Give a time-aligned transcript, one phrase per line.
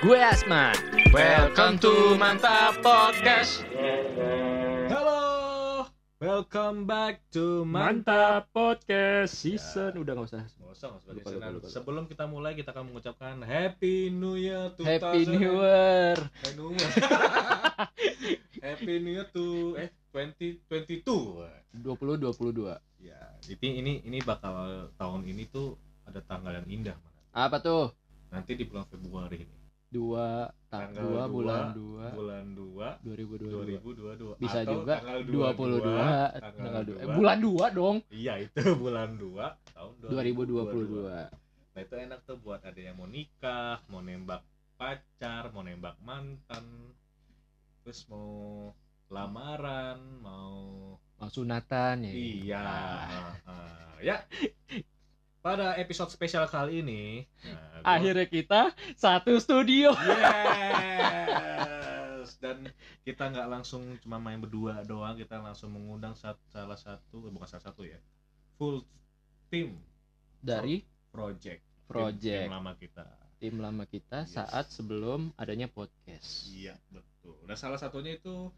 [0.00, 0.72] Gue Asman.
[1.12, 3.68] Welcome to Mantap Podcast.
[4.88, 5.20] Halo,
[6.16, 10.42] welcome back to Mantap podcast season udah nggak usah.
[10.56, 11.36] Nggak usah, nggak usah Lupa, season.
[11.36, 11.66] lupa, lupa.
[11.68, 14.88] Sebelum kita mulai, kita akan mengucapkan Happy New Year 2000.
[14.88, 16.16] Happy New Year.
[16.16, 16.90] Happy New Year.
[18.72, 21.04] Happy New Year to eh 2022.
[21.04, 23.04] 20 22.
[23.04, 25.76] Ya, jadi ini ini bakal tahun ini tuh
[26.08, 26.96] ada tanggal yang indah.
[27.36, 27.92] Apa tuh?
[28.32, 29.59] Nanti di bulan Februari ini.
[29.90, 34.38] Dua Tanggal dua dua, bulan dua Bulan 2 2022.
[34.38, 34.38] 2022.
[34.38, 36.98] Bisa Atau juga tanggal 22 tanggal tanggal dua.
[37.02, 37.18] Eh, 2.
[37.18, 37.96] bulan 2 dong.
[38.06, 41.10] Iya, itu bulan 2 tahun 2022.
[41.74, 44.46] Nah itu enak tuh buat ada yang mau nikah, mau nembak
[44.78, 46.94] pacar, mau nembak mantan,
[47.82, 48.70] terus mau
[49.10, 52.12] lamaran, mau Mau sunatan ya.
[52.14, 53.34] iya, Ah.
[53.44, 54.22] ah, ya.
[55.40, 58.60] Pada episode spesial kali ini, nah, gua- Akhirnya kita
[58.92, 59.96] satu studio.
[61.00, 62.68] yes, dan
[63.02, 67.64] kita nggak langsung cuma main berdua doang, kita langsung mengundang salah satu, eh, bukan salah
[67.64, 67.96] satu ya,
[68.54, 68.84] full
[69.48, 69.80] tim
[70.38, 73.06] Dari project, project tim lama kita.
[73.40, 74.36] tim lama kita Yes.
[74.36, 76.52] saat sebelum adanya podcast.
[76.52, 77.40] Iya betul.
[77.48, 78.52] Dan salah satunya itu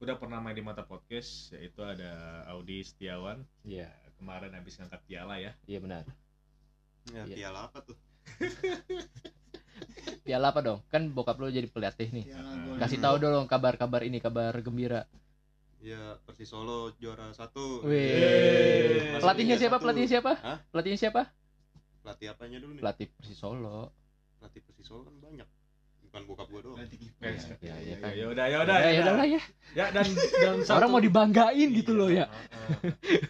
[0.00, 2.08] udah pernah main di mata podcast yaitu ada
[2.48, 3.44] Audi Setiawan.
[3.62, 5.50] Iya, Kemarin habis ngangkat piala ya.
[5.66, 6.06] iya benar.
[7.10, 7.34] Ya, Iya.
[7.36, 7.96] piala apa tuh?
[10.22, 10.78] Piala apa dong?
[10.86, 12.24] Kan bokap lu jadi pelatih nih.
[12.24, 12.78] Iya, Heeh.
[12.78, 15.02] Kasih tahu dong kabar-kabar ini, kabar gembira.
[15.82, 17.82] Ya, Persis Solo juara satu.
[17.82, 19.18] Wih.
[19.18, 19.76] Pelatihnya siapa?
[19.76, 19.82] satu.
[19.82, 20.32] Pelatihnya siapa?
[20.38, 20.58] Hah?
[20.70, 21.22] Pelatihnya siapa?
[22.00, 22.82] Pelatih apanya dulu nih?
[22.86, 23.90] Pelatih Persis Solo.
[24.38, 25.48] Pelatih Persis Solo kan banyak.
[26.06, 26.78] Bukan bokap gua doang.
[26.78, 26.86] Ya,
[27.58, 28.12] Iya, iya, kan.
[28.14, 28.76] ya udah ya udah.
[28.78, 29.42] Ya, ya udah lah ya.
[29.74, 32.30] Ya dan dan satu- Orang mau dibanggain gitu loh ya.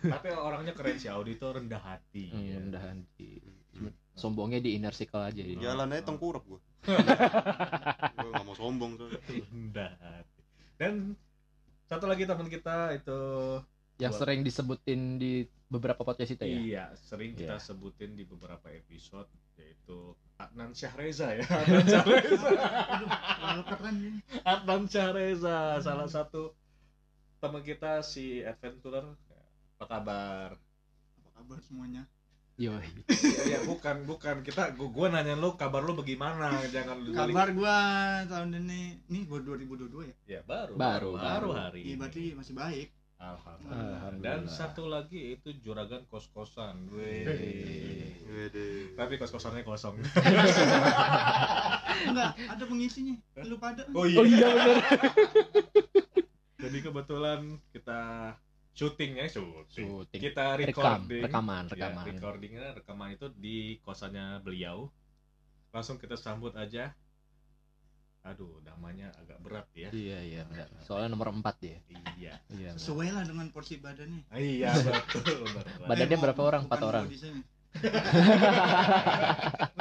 [0.03, 2.29] Tapi orangnya keren sih Audi tuh rendah hati.
[2.29, 2.93] Hmm, ya.
[4.13, 5.57] Sombongnya di inner circle aja ini.
[5.61, 5.73] Ya.
[5.73, 6.61] Jalan aja tengkurap gua.
[8.17, 9.41] gua gak mau sombong hati.
[10.77, 11.17] Dan
[11.89, 13.21] satu lagi teman kita itu
[14.01, 16.59] Yang sering disebutin di beberapa podcast itu ya.
[16.59, 17.65] Iya, sering kita Iya.
[17.65, 21.45] sebutin di beberapa episode yaitu Adnan Syahreza ya.
[21.63, 22.51] Adnan Syahreza.
[24.43, 26.53] Adnan Syahreza salah satu
[27.39, 29.07] teman kita si adventurer.
[29.79, 30.51] Apa kabar?
[31.23, 32.03] apa kabar semuanya
[32.63, 32.87] Yoi.
[33.11, 37.51] ya, ya, bukan bukan kita gua, gua nanya lu kabar lu bagaimana jangan lu kabar
[37.51, 37.77] gua
[38.31, 41.51] tahun ini nih gua 2022 ya ya baru Baru, baru, baru.
[41.59, 42.89] hari iya berarti masih baik
[43.23, 43.87] Alhamdulillah.
[44.03, 44.35] Alhamdulillah.
[44.35, 46.91] Dan satu lagi itu juragan kos-kosan.
[46.91, 47.23] Wih.
[48.27, 48.99] Wede.
[48.99, 49.95] Tapi kos-kosannya kosong.
[52.11, 53.15] enggak ada pengisinya
[53.47, 54.75] lu pada Oh Oh iya benar.
[56.67, 58.35] Jadi kebetulan kita
[58.73, 59.87] syuting ya syuting.
[59.87, 60.21] Syuting.
[60.23, 60.69] Kita Rekam,
[61.05, 61.23] recording.
[61.23, 62.05] rekaman, Ya, rekaman.
[62.07, 64.89] recordingnya rekaman itu di kosannya beliau.
[65.71, 66.93] Langsung kita sambut aja.
[68.23, 69.91] Aduh, namanya agak berat ya.
[69.91, 70.71] Iya iya benar.
[70.81, 71.77] Soalnya nomor 4 dia.
[72.15, 72.39] Iya.
[72.49, 72.71] Iya.
[72.73, 75.43] sesuai lah dengan porsi badannya Iya, betul.
[75.45, 75.67] berat.
[75.83, 76.63] Badannya Eh, mau- berapa orang?
[76.63, 77.05] bukan Empat orang.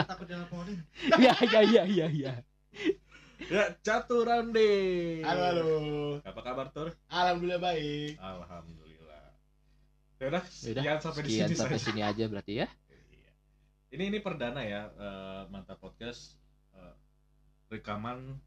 [0.02, 0.80] takut dilaporin
[1.14, 2.34] Iya iya iya iya iya.
[3.44, 5.20] Ya, Catur Rande.
[5.22, 5.70] Halo halo.
[6.24, 6.96] Apa kabar, Tur?
[7.10, 8.16] Alhamdulillah baik.
[8.16, 8.81] Alhamdulillah.
[10.22, 11.86] Ya udah, Yaudah, sekian sampai di Sekian sini sampai saja.
[11.90, 12.68] sini aja berarti ya.
[12.70, 13.30] Iya.
[13.92, 16.38] Ini ini perdana ya eh, mantap podcast
[16.72, 16.94] eh,
[17.68, 18.38] rekaman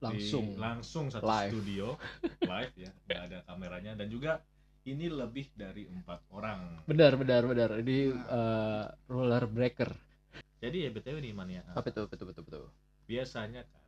[0.00, 0.56] Langsung.
[0.56, 1.52] langsung satu Live.
[1.52, 1.86] studio
[2.50, 4.40] live ya nggak ada kameranya dan juga
[4.82, 6.88] ini lebih dari empat orang.
[6.88, 7.70] Benar benar benar.
[7.76, 9.92] Ini eh, roller breaker.
[10.56, 12.64] Jadi ya btw nih man ya Apa itu betul betul betul.
[13.04, 13.79] biasanya karena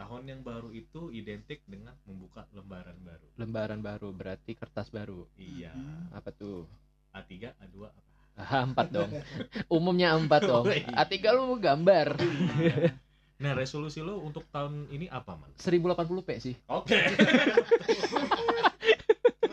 [0.00, 3.26] tahun yang baru itu identik dengan membuka lembaran baru.
[3.36, 5.28] Lembaran baru berarti kertas baru.
[5.36, 5.76] Iya.
[5.76, 6.16] Mhm.
[6.16, 6.64] Apa tuh?
[7.12, 8.00] A3, A2 apa?
[8.40, 9.10] Ah, empat dong.
[9.76, 10.64] Umumnya empat dong.
[10.64, 10.88] Oh, iya.
[11.04, 12.16] A3 lu mau gambar.
[13.44, 15.52] Nah, resolusi lo untuk tahun ini apa, Man?
[15.60, 16.56] 1080p sih.
[16.64, 16.96] Oke.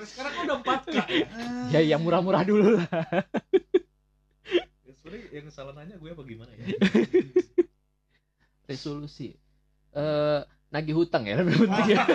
[0.07, 0.95] Sekarang kan udah 4K
[1.75, 1.91] Ya ya.
[1.91, 2.88] yang murah-murah dulu lah.
[4.88, 6.71] Ya, Sebenernya yang salah nanya gue apa gimana ya?
[8.71, 9.35] Resolusi.
[9.97, 12.05] Eh nagih hutang ya lebih penting ya.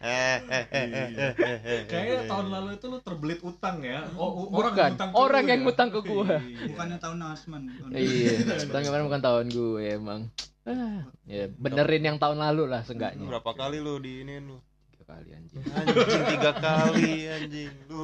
[0.00, 1.80] Eh, eh, eh, eh, eh, eh, eh.
[1.84, 4.08] Kayaknya tahun lalu itu lu terbelit utang ya.
[4.16, 5.64] Oh, u- Bukan, ngutang ke orang yang ya?
[5.68, 6.40] ngutang ke gua.
[6.40, 6.66] Iya.
[6.72, 7.62] bukannya tahun Nasman.
[7.92, 8.32] Iya,
[8.64, 10.20] tahun kemarin bukan tahun gue emang.
[10.64, 13.28] Ah, ya benerin yang tahun lalu lah seenggaknya.
[13.28, 14.56] Berapa kali lu di ini lu?
[14.88, 15.60] Tiga kali anjing.
[15.68, 17.72] Anjing tiga kali anjing.
[17.84, 18.00] Lu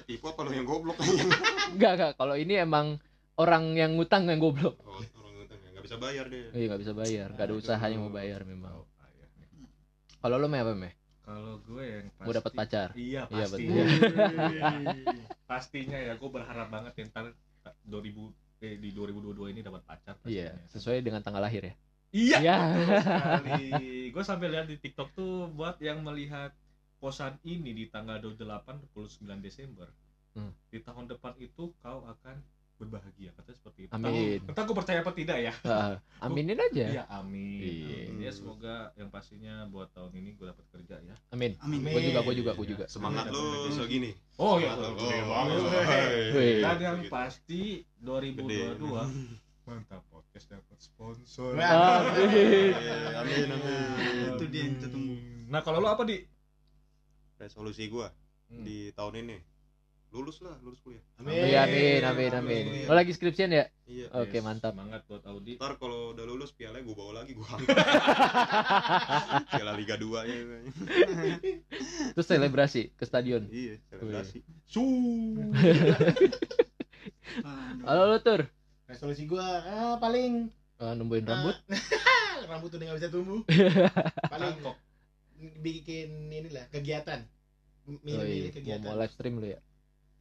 [0.00, 1.28] ketipu apa lu yang goblok anjing?
[1.76, 2.12] Enggak, enggak.
[2.16, 2.96] Kalau ini emang
[3.36, 4.80] orang yang ngutang yang goblok.
[4.88, 6.46] Oh, orang ngutang ya nggak bisa bayar dia.
[6.54, 7.28] Iya, nggak bisa bayar.
[7.34, 8.78] Gak ada usaha yang mau bayar memang.
[8.78, 9.26] Oh, iya.
[10.22, 10.94] Kalau lu meh apa meh?
[11.26, 12.88] Kalau gue yang pasti Mau dapat pacar.
[12.94, 13.62] Iya, Iya, pasti.
[13.66, 13.86] betul.
[15.50, 17.34] Pastinya ya, gue berharap banget yang ntar
[17.82, 20.70] 2000 eh, di 2022 ini dapat pacar Iya, pastinya.
[20.78, 21.74] sesuai dengan tanggal lahir ya.
[22.14, 22.38] Iya.
[22.38, 22.56] Iya.
[24.14, 26.54] Gue sampai lihat di TikTok tuh buat yang melihat
[27.02, 29.90] posan ini di tanggal 28 29 Desember.
[30.38, 30.54] Hmm.
[30.70, 32.38] Di tahun depan itu kau akan
[32.80, 33.92] berbahagia katanya seperti itu.
[33.92, 34.40] Amin.
[34.48, 35.52] Entah gue percaya apa tidak ya.
[35.52, 35.94] Heeh.
[36.24, 36.86] aminin aja.
[36.88, 37.60] Iya, amin.
[37.60, 37.96] Iya.
[38.08, 38.24] amin.
[38.24, 41.14] Ya semoga yang pastinya buat tahun ini gue dapat kerja ya.
[41.30, 41.60] Amin.
[41.60, 41.84] Amin.
[41.84, 42.84] Gue juga, gue juga, gue juga.
[42.88, 44.16] Semangat lu segini.
[44.40, 45.60] Oh iya, Oh, banget.
[46.64, 48.80] Dan yang pasti Gede.
[48.80, 51.52] 2022 mantap podcast dapat sponsor.
[51.54, 52.72] Amin.
[53.14, 54.34] Amin, amin.
[54.34, 55.14] Itu dia yang kita tunggu.
[55.46, 56.24] Nah, kalau lu apa di?
[57.36, 58.12] Resolusi gua
[58.50, 58.66] Hmm.
[58.66, 59.38] di tahun ini
[60.10, 61.00] lulus lah, lulus kuliah.
[61.22, 62.64] Amin, amin, amin, amin.
[62.84, 63.70] Lo lagi skripsian ya?
[63.86, 64.10] Iya.
[64.18, 64.74] Oke, Yes, mantap.
[64.74, 65.54] Semangat buat Audi.
[65.54, 67.46] Ntar kalau udah lulus pialanya gue bawa lagi gue
[69.50, 70.38] Piala Liga 2 ya
[72.10, 73.46] Terus selebrasi ke stadion.
[73.46, 74.82] Iya, selebrasi Su.
[77.86, 78.50] Halo lu tur.
[78.90, 81.54] Resolusi gua ah, paling Eh, numbuhin rambut.
[82.48, 83.44] rambut udah nggak bisa tumbuh.
[84.32, 84.76] paling Bangkok.
[85.60, 87.20] bikin inilah kegiatan.
[87.86, 88.52] Oh, Milih-milih iya.
[88.52, 88.88] kegiatan.
[88.88, 89.60] Mau live stream lu ya?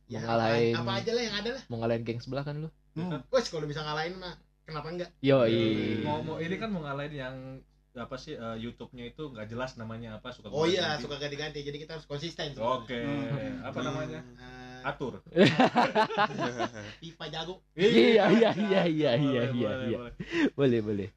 [0.10, 1.64] Ya, mau ngalahin- apa, aja lah yang ada lah.
[1.70, 2.70] Mau ngalahin geng sebelah kan lu?
[2.98, 3.22] Hmm.
[3.30, 4.34] Wes kalau bisa ngalahin mah
[4.66, 5.10] kenapa enggak?
[5.22, 5.46] Yo,
[6.02, 7.36] Mau, mau ini kan mau ngalahin yang
[7.94, 11.06] apa sih eh, YouTube-nya itu nggak jelas namanya apa suka Oh iya, ganti.
[11.06, 11.60] suka ganti-ganti.
[11.62, 12.54] Jadi kita harus konsisten.
[12.56, 13.62] Oke, Hmm.
[13.62, 14.20] apa namanya?
[14.36, 15.22] Eh, Atur.
[17.02, 17.62] pipa jago.
[17.74, 19.98] Iya, iya, iya, iya, iya, Boleh, iya, boleh, iya.
[19.98, 20.14] boleh.
[20.56, 21.10] Boleh, boleh.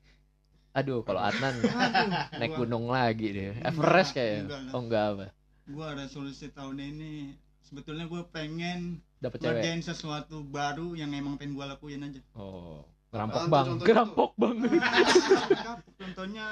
[0.72, 1.54] Aduh, kalau Adnan
[2.40, 3.52] naik gunung lagi deh.
[3.60, 4.42] Everest kayaknya.
[4.42, 4.60] enggak.
[4.72, 5.26] Oh, enggak apa.
[5.64, 7.12] Gua resolusi tahun ini
[7.72, 9.48] sebetulnya gue pengen Dapat cewek.
[9.80, 12.20] sesuatu baru yang emang pengen gue lakuin aja.
[12.34, 13.66] Oh, tuh bang.
[13.78, 14.56] Ngerampok bang.
[15.96, 16.46] Contohnya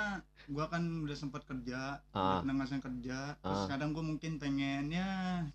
[0.47, 2.41] gue kan udah sempat kerja, Ah.
[2.41, 2.47] udah
[2.81, 3.37] kerja.
[3.37, 3.65] Terus Ah.
[3.69, 5.11] sekarang gue mungkin pengen ya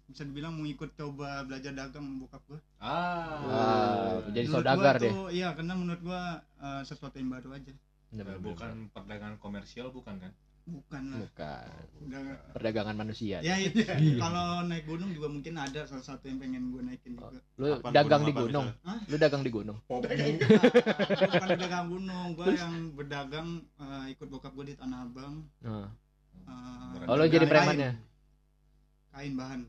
[0.06, 2.62] bisa dibilang mau ikut coba belajar dagang bokap gue.
[2.78, 3.42] Ah.
[3.44, 5.10] Ah, jadi saudagar deh.
[5.10, 6.22] tuh, Iya, karena menurut gue
[6.62, 7.74] eh, sesuatu yang baru aja.
[8.14, 10.32] Eh, bukan perdagangan komersial bukan kan?
[10.66, 11.20] Bukan lah.
[11.22, 11.68] Bukan.
[12.02, 12.22] Udah,
[12.52, 13.38] Perdagangan manusia.
[13.40, 13.86] ya itu
[14.18, 17.38] kalau naik gunung juga mungkin ada salah satu yang pengen gue naikin juga.
[17.56, 19.06] Lu Apaan dagang di gunung apa gunung.
[19.06, 19.78] Lu dagang di gunung.
[19.86, 25.46] Gua bukan berdagang gunung, gue yang berdagang eh, ikut bokap gue di Tanah Abang.
[25.62, 25.88] Eh,
[27.04, 27.92] Oh, lu jadi kain- premannya.
[29.12, 29.62] Kain bahan.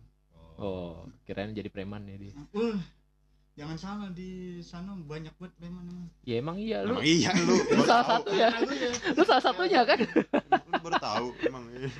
[0.56, 2.32] Oh, kirain jadi preman ya dia.
[2.50, 2.76] Uh,
[3.54, 6.08] jangan salah di sana banyak banget preman emang.
[6.22, 6.96] Ya emang iya lu.
[6.96, 8.48] Emang iya lu Lu salah satu ya.
[9.12, 9.98] Lu salah satunya kan?
[10.86, 11.90] Baru tahu emang iya.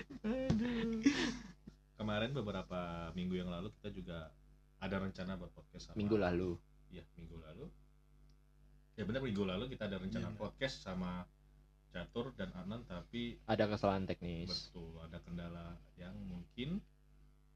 [1.96, 2.80] Kemarin beberapa
[3.12, 4.30] minggu yang lalu kita juga
[4.78, 6.54] ada rencana buat podcast sama Minggu lalu.
[6.86, 7.66] Iya, minggu lalu.
[8.94, 10.38] Ya benar minggu lalu kita ada rencana Iya.
[10.38, 11.26] podcast sama
[11.90, 14.48] Catur dan Anan tapi Ada kesalahan teknis.
[14.68, 15.66] betul ada kendala
[15.96, 16.78] yang mungkin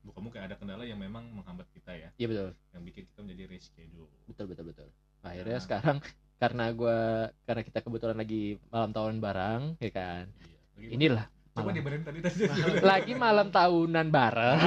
[0.01, 2.51] bukan mungkin ada kendala yang memang menghambat kita ya Iya betul.
[2.73, 4.89] yang bikin kita menjadi reschedule Betul betul betul.
[5.21, 5.65] Akhirnya Nah.
[5.65, 5.97] sekarang
[6.41, 6.99] karena gua
[7.45, 10.25] karena kita kebetulan lagi malam tahun bareng ya kan.
[10.41, 10.60] iya.
[10.89, 11.77] Inilah coba malam.
[11.83, 12.41] dibenerin tadi tadi
[12.95, 14.59] lagi malam tahunan bareng.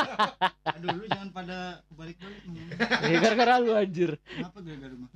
[0.78, 1.58] Aduh lu jangan pada
[1.92, 2.64] balik-balik nih.
[3.10, 4.16] ya gara-gara lu anjir.
[4.24, 5.10] Kenapa gara-gara rumah?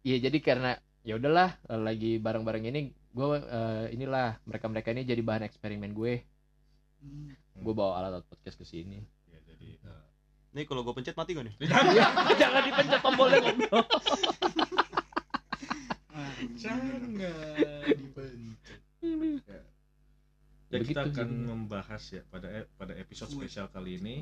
[0.00, 0.70] Iya jadi karena
[1.04, 2.80] ya udahlah lagi bareng-bareng ini
[3.12, 3.26] gue
[3.92, 6.22] inilah mereka-mereka ini jadi bahan eksperimen gue.
[7.04, 7.34] Hmm.
[7.60, 9.02] Gue bawa alat podcast ke sini.
[9.28, 10.04] ya jadi eh,
[10.54, 11.54] Nih kalau gue pencet mati gak nih?
[12.40, 13.86] Jangan dipencet tombolnya goblok.
[16.14, 17.02] Ah, jangan
[19.16, 19.62] ya
[20.70, 21.46] Ya, kita akan jadinya.
[21.54, 24.16] membahas ya pada e- pada episode spesial kali ini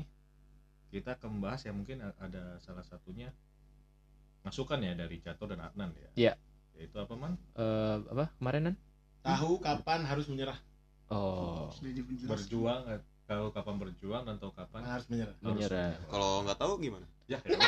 [0.89, 3.33] kita akan membahas ya mungkin a- ada salah satunya
[4.43, 6.09] masukan ya dari Catur dan Adnan ya.
[6.13, 6.33] Iya.
[6.75, 7.39] Yaitu apa man?
[7.55, 8.75] Eh, apa kemarinan?
[9.23, 10.59] Tahu kapan harus menyerah.
[11.07, 11.73] Oh.
[12.27, 15.33] Berjuang eh, tahu kapan berjuang dan tahu kapan Harus menyerah.
[15.33, 15.91] harus menyerah.
[16.05, 17.07] Kalau nggak tahu gimana?
[17.25, 17.57] Ya, ya.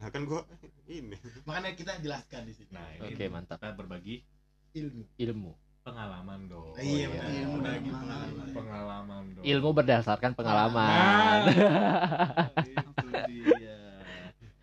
[0.00, 0.40] Nah kan gue
[0.88, 1.12] ini.
[1.44, 2.72] Makanya kita jelaskan di sini.
[2.72, 3.60] Nah, ini Oke, mantap.
[3.60, 4.24] kita berbagi
[4.72, 5.04] Ilmu.
[5.16, 5.52] Ilmu.
[5.80, 6.76] pengalaman dong.
[6.76, 7.06] iya, iya.
[7.08, 7.30] benar.
[7.32, 8.46] Ilmu dari pengalaman.
[8.52, 9.42] Pengalaman dong.
[9.42, 11.40] Ilmu berdasarkan Nah, pengalaman.
[12.62, 13.78] itu dia.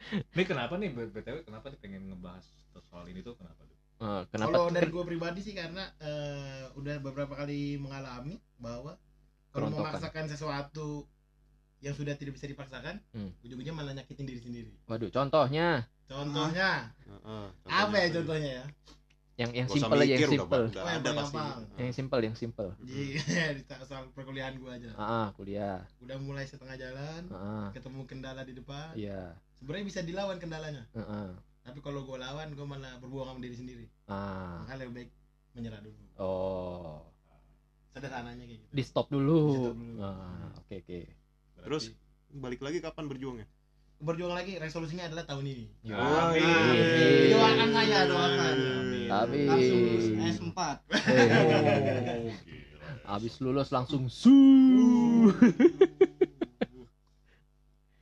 [0.32, 2.46] Ini kenapa nih BTW kenapa nih pengen ngebahas
[2.86, 3.76] soal ini tuh kenapa tuh?
[3.98, 4.54] Eh, kenapa?
[4.54, 8.96] Kalau dari gue pribadi sih karena eh, udah beberapa kali mengalami bahwa
[9.50, 11.04] kalau memaksakan sesuatu
[11.78, 13.34] yang sudah tidak bisa dipaksakan, Hmm.
[13.42, 14.72] ujung-ujungnya malah nyakitin diri sendiri.
[14.86, 18.16] Waduh, contohnya Contohnya, Heeh, apa ya contohnya.
[18.16, 18.66] contohnya ya?
[19.38, 20.34] Yang yang aja, yang.
[20.34, 21.62] Udah, Oh, yang.
[21.78, 22.70] Yang simple, yang simple.
[22.82, 23.22] Jadi
[23.62, 24.90] di soal perkuliahan gue aja.
[24.98, 25.86] Ah, ah, kuliah.
[26.02, 28.98] Udah mulai setengah jalan, Ah, ketemu kendala di depan.
[28.98, 29.38] iya.
[29.54, 30.90] Sebenarnya bisa dilawan kendalanya.
[30.94, 31.38] Ah.
[31.62, 33.86] Tapi kalau gue lawan, gue malah berbohong sama diri sendiri.
[34.10, 34.66] Ah.
[34.66, 35.10] Makanya lebih baik
[35.54, 36.02] menyerah dulu.
[36.18, 37.06] Oh.
[37.94, 38.74] Sederhananya kayak gitu.
[38.74, 39.38] Di stop dulu.
[39.38, 40.02] Di stop dulu.
[40.02, 41.00] Ah, oke oke.
[41.62, 41.84] Terus
[42.34, 43.46] balik lagi kapan berjuangnya?
[43.98, 45.98] berjuang lagi resolusinya adalah tahun ini Yo.
[45.98, 46.54] Oh, Iya.
[46.70, 47.34] iya.
[47.34, 48.27] doakan saya doakan
[49.26, 50.06] Langsung lulus
[50.38, 50.60] S4
[51.08, 51.28] Eh,
[52.28, 52.90] Oh, gila.
[53.08, 54.38] abis lulus langsung su.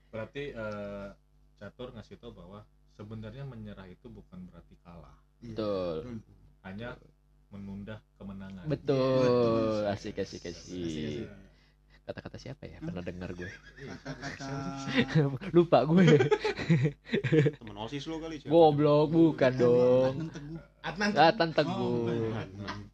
[0.10, 1.08] Berarti eh,
[1.56, 6.20] Catur ngasih tau bahwa sebenarnya menyerah itu bukan berarti kalah, Betul.
[6.62, 6.96] hanya
[7.48, 8.64] menunda kemenangan.
[8.66, 9.84] Betul.
[9.86, 10.84] Asik asik Asik, asik.
[10.84, 11.28] asik.
[12.06, 12.78] Kata-kata siapa ya?
[12.80, 13.50] Pernah dengar gue.
[13.82, 14.50] kata-kata
[15.52, 16.06] Lupa gue.
[17.58, 18.54] Temen osis lo kali siapa?
[18.54, 20.14] Goblok bukan dong.
[20.14, 21.98] Adnan Teguh Adnan Atan Oh, Teguh.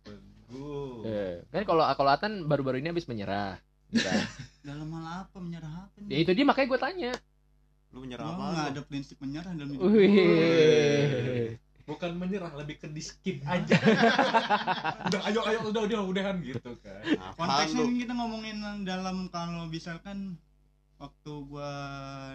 [0.02, 0.92] Teguh.
[1.04, 3.60] Eh, kan kalau kalau Atan baru-baru ini habis menyerah.
[4.62, 7.12] Dalam hal apa menyerah apa ya nih itu dia makanya gue tanya.
[7.92, 8.44] Lu menyerah Oh, apa?
[8.48, 8.72] nggak lu?
[8.72, 11.60] ada prinsip menyerah dalam hidup Wih.
[11.86, 13.78] Bukan menyerah, lebih ke di skip aja.
[15.08, 17.02] udah, ayo, ayo, udah, udah, udahan gitu kan.
[17.18, 20.38] Apaan konteksnya ini kita ngomongin dalam kalau misalkan
[21.02, 21.72] waktu gua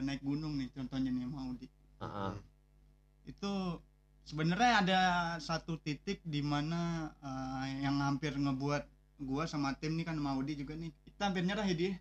[0.03, 1.71] naik gunung nih contohnya nih Maudi
[2.03, 2.33] Heeh.
[3.31, 3.53] itu
[4.27, 5.01] sebenarnya ada
[5.39, 8.83] satu titik di mana eh, yang hampir ngebuat
[9.23, 11.93] gua sama tim nih kan Maudi juga nih kita hampir nyerah ya dia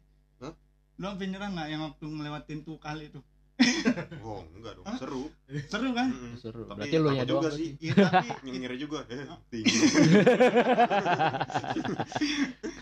[0.41, 0.53] Hah?
[0.97, 3.21] lu hampir nyerah nggak yang waktu ngelewatin tuh kali tuh
[4.19, 4.83] Oh, enggak dong.
[4.83, 4.97] Hah?
[4.99, 5.23] Seru.
[5.69, 6.35] seru kan Mm-mm.
[6.35, 6.61] Seru.
[6.65, 7.23] Tapi Berarti lu doang.
[7.25, 7.69] juga sih.
[7.79, 8.99] iya tapi Nyengir juga.
[9.07, 9.75] Eh, tinggi.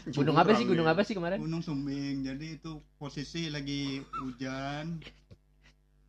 [0.09, 0.65] Gunung apa sih?
[0.65, 0.93] Gunung ya.
[0.93, 1.37] apa sih kemarin?
[1.39, 4.97] Gunung Sumbing jadi itu posisi lagi hujan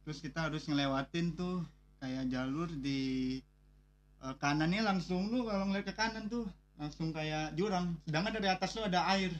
[0.01, 1.65] terus kita harus ngelewatin tuh
[1.97, 3.41] kayak jalur di
[4.21, 6.45] eh, kanannya langsung lu kalau ngeliat ke kanan tuh
[6.75, 9.33] langsung kayak jurang sedangkan dari atas lu ada air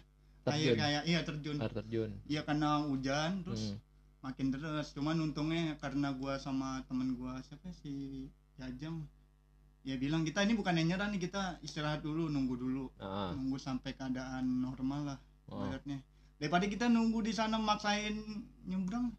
[0.47, 0.77] air Terjun.
[0.79, 2.11] kayak iya terjun Air terjun.
[2.25, 3.81] iya karena hujan terus Hmm.
[4.25, 8.25] Makin deras cuman untungnya karena gua sama temen gua siapa si
[8.57, 9.05] Jajang
[9.85, 13.61] ya bilang kita ini bukan yang nyerah nih kita istirahat dulu nunggu dulu Ah, nunggu
[13.61, 15.19] sampai keadaan normal lah
[15.53, 15.69] oh.
[16.41, 18.17] daripada kita nunggu di sana maksain
[18.65, 19.13] nyebrang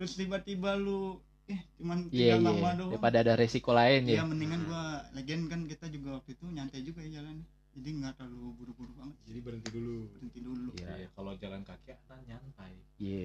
[0.00, 2.46] terus tiba-tiba lu eh cuman Iya tinggal iya.
[2.48, 4.24] nambah doang Daripada ada resiko lain ya ya.
[4.24, 4.82] mendingan gua
[5.12, 7.44] lagian kan kita juga waktu itu nyantai juga ya jalan
[7.76, 10.88] jadi nggak terlalu buru-buru banget jadi berhenti dulu berhenti dulu Iya.
[10.96, 12.72] Iya, kalau jalan kaki akan nyantai.
[12.96, 13.24] Iya.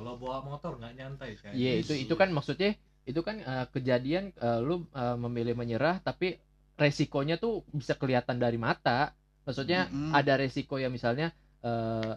[0.00, 1.52] Kalau bawa motor nggak nyantai, Chay.
[1.52, 2.72] Iya, itu itu kan maksudnya
[3.04, 6.40] itu kan eh, kejadian eh, lu eh, memilih menyerah tapi
[6.80, 9.12] resikonya tuh bisa kelihatan dari mata.
[9.44, 10.16] Maksudnya Mm-mm.
[10.16, 12.16] ada resiko ya misalnya eh,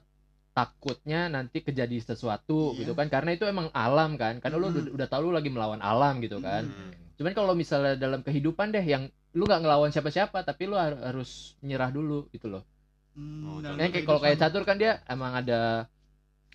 [0.54, 2.86] takutnya nanti kejadi sesuatu Iya.
[2.86, 4.80] gitu kan karena itu emang alam kan karena lu Mm-mm.
[4.80, 6.94] udah, udah tahu lu lagi melawan alam gitu kan Hmm.
[7.18, 11.58] cuman kalau misalnya dalam kehidupan deh yang lu nggak ngelawan siapa-siapa tapi lu har- harus
[11.66, 12.62] nyerah dulu gitu loh
[13.18, 15.86] Hmm, Oh, Kan kayak kalau kayak catur kan dia emang ada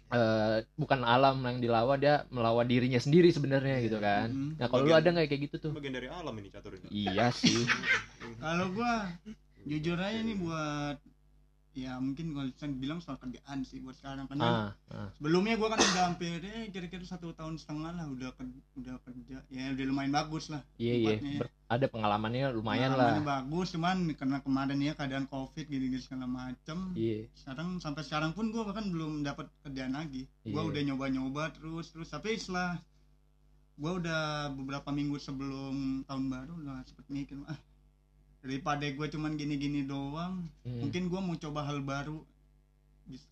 [0.09, 4.51] eh, bukan alam yang dilawan dia melawan dirinya sendiri sebenarnya gitu kan Mm.
[4.57, 6.87] nah kalau lu ada nggak kayak gitu tuh Bagian dari alam ini catur ini.
[6.89, 7.65] iya sih
[8.43, 9.13] kalau gua
[9.65, 10.97] jujur aja nih buat
[11.79, 14.27] ya mungkin kalau bisa bilang soal kerjaan sih buat sekarang.
[14.27, 15.09] Karena ah, ah.
[15.15, 19.39] sebelumnya gua kan udah hampir eh, kira-kira satu tahun setengah lah udah ker- udah kerja.
[19.47, 21.47] Ya udah lumayan bagus lah iya iya.
[21.69, 26.91] ada pengalamannya lumayan Pengalamannya lah bagus cuman karena kemarin ya keadaan covid gini-gini segala macem.
[26.99, 27.31] Iya.
[27.39, 30.27] Sekarang sampai sekarang pun gua bahkan belum dapat kerjaan lagi.
[30.43, 30.71] Gua Iya.
[30.75, 32.11] udah nyoba-nyoba terus terus.
[32.11, 32.81] Tapi setelah
[33.79, 37.55] gua udah beberapa minggu sebelum tahun baru udah sempet mikir ah
[38.39, 40.79] daripada gue cuman gini-gini doang Hmm.
[40.81, 42.23] mungkin gua mau coba hal baru.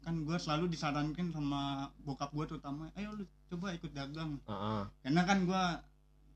[0.01, 1.61] Kan gua selalu disarankan sama
[2.01, 4.41] bokap gua terutama ayo lu coba ikut dagang.
[4.45, 4.85] Ah, ah.
[5.01, 5.85] karena kan gua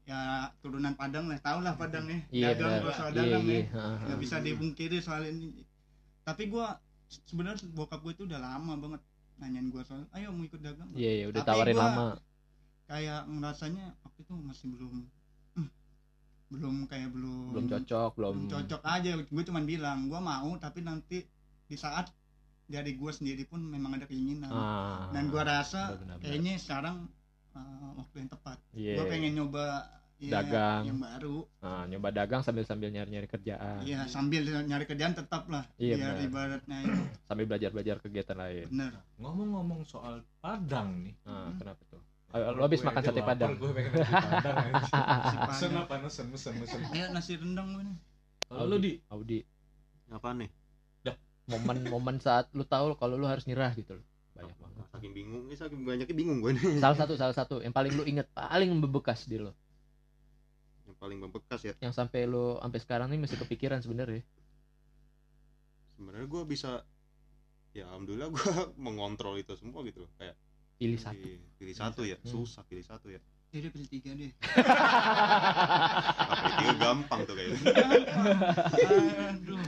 [0.02, 0.20] ya
[0.58, 3.64] turunan Padang lah tau lah Padang ya iya dagang gua soal iya dagang iya ya.
[3.72, 3.96] ah, ah.
[4.04, 5.64] nggak bisa dipungkiri soal ini.
[6.20, 6.76] Tapi gua
[7.08, 9.02] sebenarnya bokap gue itu udah lama banget
[9.36, 10.86] nanyain gua soal ayo mau ikut dagang?
[10.92, 12.06] Iya iya udah Tapi tawarin gua- lama.
[12.86, 14.94] kayak ngerasanya waktu itu masih belum
[16.50, 18.34] belum kayak belum belum cocok belum.
[18.36, 19.10] belum cocok aja.
[19.22, 21.22] Gue cuman bilang gua mau tapi nanti
[21.64, 22.10] di saat
[22.66, 24.50] dari gua sendiri pun memang ada keinginan.
[24.50, 26.18] Ah, dan gua rasa benar, benar.
[26.20, 27.06] kayaknya sekarang
[27.52, 28.58] uh, waktu yang tepat.
[28.72, 28.94] Iya.
[28.94, 29.64] gua pengen nyoba
[30.18, 30.82] ya, Dagang.
[30.84, 31.38] yang baru.
[31.58, 33.80] Ah, nyoba dagang sambil sambil nyari nyari kerjaan.
[33.82, 36.98] Iya sambil nyari kerjaan tetap lah Iya, biar ibaratnya itu
[37.30, 38.66] sambil belajar belajar kegiatan lain.
[38.68, 41.14] Bener Ngomong-ngomong soal Padang nih.
[41.24, 41.56] ah, Hmm.
[41.56, 41.82] kenapa
[42.30, 44.54] Ayo, lu habis makan sate padang Gue pengen nasi padang
[45.50, 45.94] Pesen apa?
[46.06, 46.80] Pesen, pesen, pesen.
[46.94, 47.96] ya nasi rendang gue nih
[48.46, 49.38] Kalau lu di Audi
[50.10, 50.50] Apaan nih?
[51.50, 54.06] momen-momen saat lu tahu kalau lu harus nyerah gitu loh
[54.38, 56.78] banyak banget Saking bingung, ini saking banyaknya bingung gue nih.
[56.78, 59.50] salah satu salah satu yang paling lu inget paling membekas di lo
[60.86, 61.74] Yang paling membekas ya.
[61.82, 64.22] yang sampai lu sampai sekarang nih masih kepikiran sebenarnya
[65.98, 66.70] Sebenarnya gue bisa
[67.74, 68.50] ya alhamdulillah gue
[68.86, 70.10] mengontrol itu semua gitu loh.
[70.16, 70.34] Kayak
[70.80, 72.24] pilih satu pilih, pilih satu ya, Hmm.
[72.26, 73.20] susah pilih satu ya.
[73.50, 74.30] jadi pilih tiga deh
[76.22, 77.60] Tapi tiga gampang tuh kayaknya.
[79.28, 79.60] aduh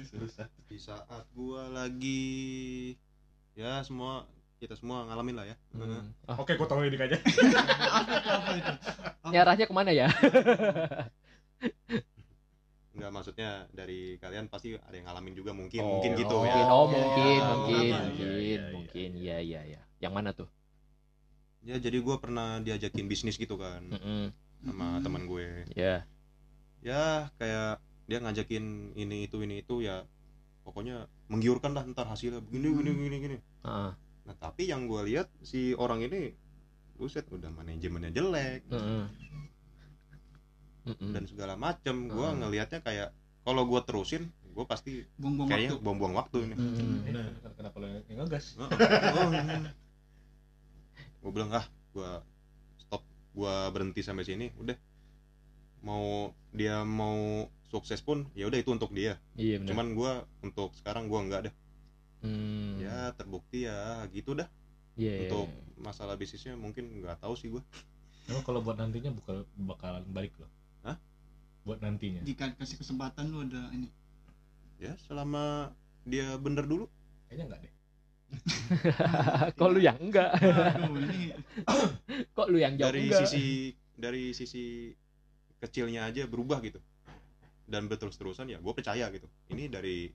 [0.00, 0.46] susah.
[0.64, 2.94] Di saat gua lagi
[3.52, 4.24] ya semua
[4.56, 6.08] kita semua ngalamin lah ya Hmm.
[6.24, 7.18] Oh, Oke, gua tahu ini aja.
[7.18, 8.72] apa itu
[9.26, 10.06] ini arahnya ke mana ya?
[12.94, 16.54] nggak maksudnya dari kalian pasti ada yang ngalamin juga mungkin Oh, mungkin gitu mungkin.
[16.56, 18.23] ya Oh, Ya, mungkin, ya, mungkin, ya, mungkin,
[19.14, 19.80] Iya, iya, iya.
[20.00, 20.48] Yang mana tuh?
[21.64, 24.28] ya jadi gue pernah diajakin bisnis gitu kan Mm-mm.
[24.60, 26.04] sama teman gue Ya.
[26.84, 30.04] ya kayak dia ngajakin ini itu ini itu ya
[30.60, 33.96] pokoknya menggiurkan lah ntar hasilnya begini begini begini gini Ah.
[34.28, 36.36] nah tapi yang gue lihat si orang ini
[37.00, 39.08] buset udah manajemennya jelek Mm-mm.
[40.84, 41.10] Mm-mm.
[41.16, 42.44] dan segala macem gue Hmm.
[42.44, 43.08] ngelihatnya kayak
[43.40, 46.54] kalau gue terusin gue pasti buang-buang kayaknya waktu buang-buang waktu ini.
[47.02, 47.26] Benar.
[47.26, 48.54] Eh, Kenapa lo yang ngegas?
[51.18, 52.10] gue bilang ah gue
[52.78, 54.76] stop gue berhenti sampai sini udah
[55.80, 59.68] mau dia mau sukses pun ya udah itu untuk dia Iya benar.
[59.68, 61.54] cuman gue untuk sekarang gue nggak deh
[62.20, 62.80] Hmm.
[62.80, 64.48] ya terbukti ya gitu dah
[64.96, 65.28] Iya.
[65.28, 65.44] untuk
[65.76, 67.60] masalah bisnisnya mungkin nggak tahu sih gue
[68.24, 70.48] Emang kalau buat nantinya bukan bakalan balik loh.
[70.80, 70.96] Hah?
[71.62, 72.24] Buat nantinya.
[72.24, 73.92] jika kasih kesempatan lu ada ini
[74.84, 75.72] ya selama
[76.04, 76.84] dia bener dulu
[77.26, 77.72] Kayaknya enggak deh.
[79.58, 80.30] Kok lu yang enggak?
[80.36, 81.32] aduh ini
[82.36, 83.20] Kok lu yang jauh dari enggak?
[83.24, 83.44] sisi
[83.94, 84.90] dari sisi
[85.58, 86.76] kecilnya aja berubah gitu
[87.64, 90.12] dan berterus terusan ya gue percaya gitu ini dari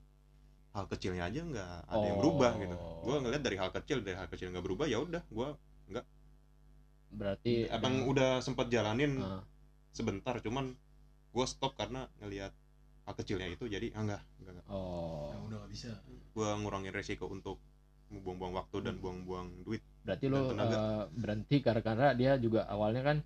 [0.69, 3.01] hal kecilnya aja nggak ada yang berubah gitu Oh.
[3.09, 5.49] gue ngeliat dari hal kecil dari hal kecil nggak berubah ya udah gue
[7.09, 9.41] Berarti emang udah sempat jalanin Ah.
[9.89, 10.77] sebentar cuman
[11.33, 12.53] gue stop karena ngelihat
[13.17, 14.65] kecilnya itu jadi ah enggak enggak, enggak.
[14.69, 15.29] Oh.
[15.31, 15.89] Ya, udah gak bisa
[16.29, 17.57] gue ngurangin resiko untuk
[18.09, 20.73] buang-buang waktu dan buang-buang duit Berarti lu tenaga.
[20.77, 23.17] eh, berhenti karena karena dia juga awalnya kan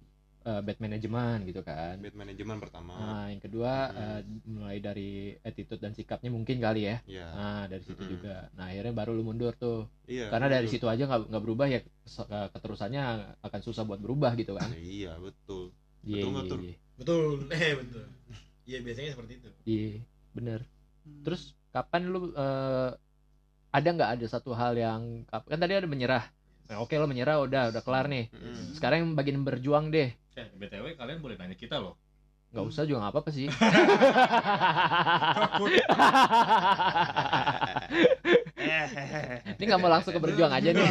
[0.44, 1.96] eh, bad management gitu kan.
[2.04, 3.96] bad manajemen pertama Nah, yang kedua Hmm.
[3.96, 5.10] eh, mulai dari
[5.40, 7.00] attitude dan sikapnya mungkin kali ya.
[7.08, 8.12] ya Nah, dari situ Mm-mm.
[8.20, 8.36] juga.
[8.60, 9.88] Nah, akhirnya baru lu mundur tuh.
[10.04, 10.76] iya Karena dari betul.
[10.84, 11.80] situ aja nggak nggak berubah ya
[12.52, 13.04] keterusannya
[13.40, 14.68] akan susah buat berubah gitu kan.
[14.76, 15.72] iya betul
[16.04, 16.60] Iya, Betul iya, Tur?
[16.60, 16.76] iya.
[17.00, 17.24] betul
[17.56, 18.04] eh betul
[18.70, 19.92] iya biasanya seperti itu Iya,
[20.36, 20.60] bener.
[21.24, 22.90] Terus kapan lu eh,
[23.74, 26.24] ada nggak ada satu hal yang kan tadi ada menyerah.
[26.70, 28.30] Nah, oke lo menyerah udah udah kelar nih.
[28.32, 28.78] Mm-mm.
[28.78, 30.14] Sekarang yang bagian berjuang deh.
[30.38, 31.98] Eh, BTW kalian boleh nanya kita loh.
[32.54, 33.50] nggak usah juga nggak apa-apa sih.
[39.58, 40.88] Ini nggak mau langsung ke berjuang aja nih.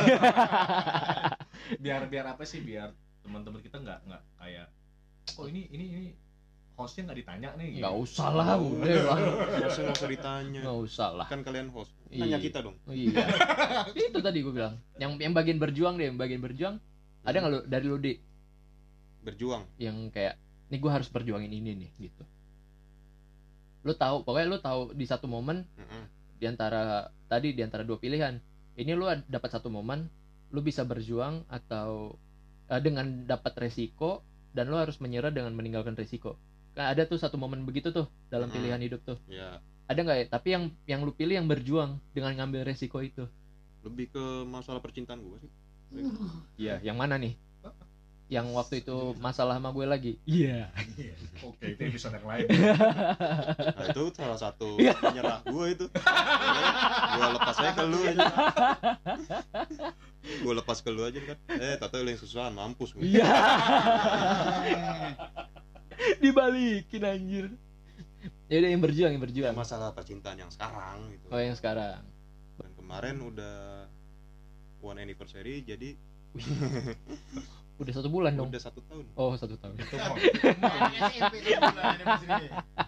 [1.78, 2.90] biar biar apa sih biar
[3.22, 4.66] teman-teman kita nggak nggak kayak
[5.38, 6.04] oh ini ini ini
[6.82, 7.80] hostnya nggak ditanya nih gitu.
[7.86, 9.18] Nggak usah lah, udah lah.
[9.64, 11.26] Usah nggak usah ditanya Nggak usah lah.
[11.26, 12.20] kan kalian host Iya.
[12.20, 13.24] tanya kita dong Iya.
[14.10, 14.74] Itu tadi gue bilang.
[14.96, 16.76] Yang yang bagian berjuang deh, yang bagian berjuang.
[17.22, 18.12] Ada nggak lu dari lu di
[19.22, 20.34] berjuang yang kayak
[20.66, 22.24] nih gue harus perjuangin ini nih gitu.
[23.82, 26.02] Lu tahu, pokoknya lu tahu di satu momen Mm-mm.
[26.36, 28.38] di antara tadi di antara dua pilihan.
[28.72, 30.06] Ini lu ad- dapat satu momen,
[30.48, 32.16] lu bisa berjuang atau
[32.66, 36.38] eh, dengan dapat resiko dan lu harus menyerah dengan meninggalkan resiko.
[36.72, 38.56] Kan ada tuh satu momen begitu tuh dalam Mm-mm.
[38.56, 39.18] pilihan hidup tuh.
[39.26, 40.26] ya Ada nggak ya?
[40.28, 43.28] Tapi yang yang lu pilih yang berjuang dengan ngambil resiko itu.
[43.82, 45.50] lebih ke masalah percintaan gue sih
[46.56, 47.34] Iya, yang mana nih?
[48.30, 50.12] Yang waktu itu masalah sama gue lagi.
[50.24, 50.70] Iya.
[51.44, 52.46] oke itu episode yang lain
[53.76, 55.84] nah itu salah satu penyerah gue itu
[57.12, 58.26] gue lepas aja ke lu aja
[60.22, 63.26] gue lepas ke lu aja kan eh tato lu yang susahan mampus gue Iya.
[66.22, 67.46] Dibalikin anjir.
[68.46, 69.54] Ya udah yang berjuang, yang berjuang.
[69.54, 72.04] masalah percintaan yang sekarang gitu Oh, yang sekarang.
[72.54, 73.88] dan kemarin udah
[74.78, 75.96] one anniversary jadi
[77.80, 78.46] Udah satu bulan dong.
[78.46, 79.74] udah satu tahun Oh, satu tahun.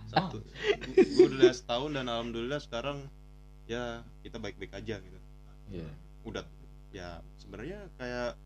[0.07, 0.39] satu
[0.95, 3.09] gue udah setahun dan alhamdulillah sekarang
[3.65, 5.19] ya kita baik-baik aja gitu
[5.73, 5.89] Iya.
[6.23, 6.45] udah
[6.93, 8.37] ya sebenarnya kayak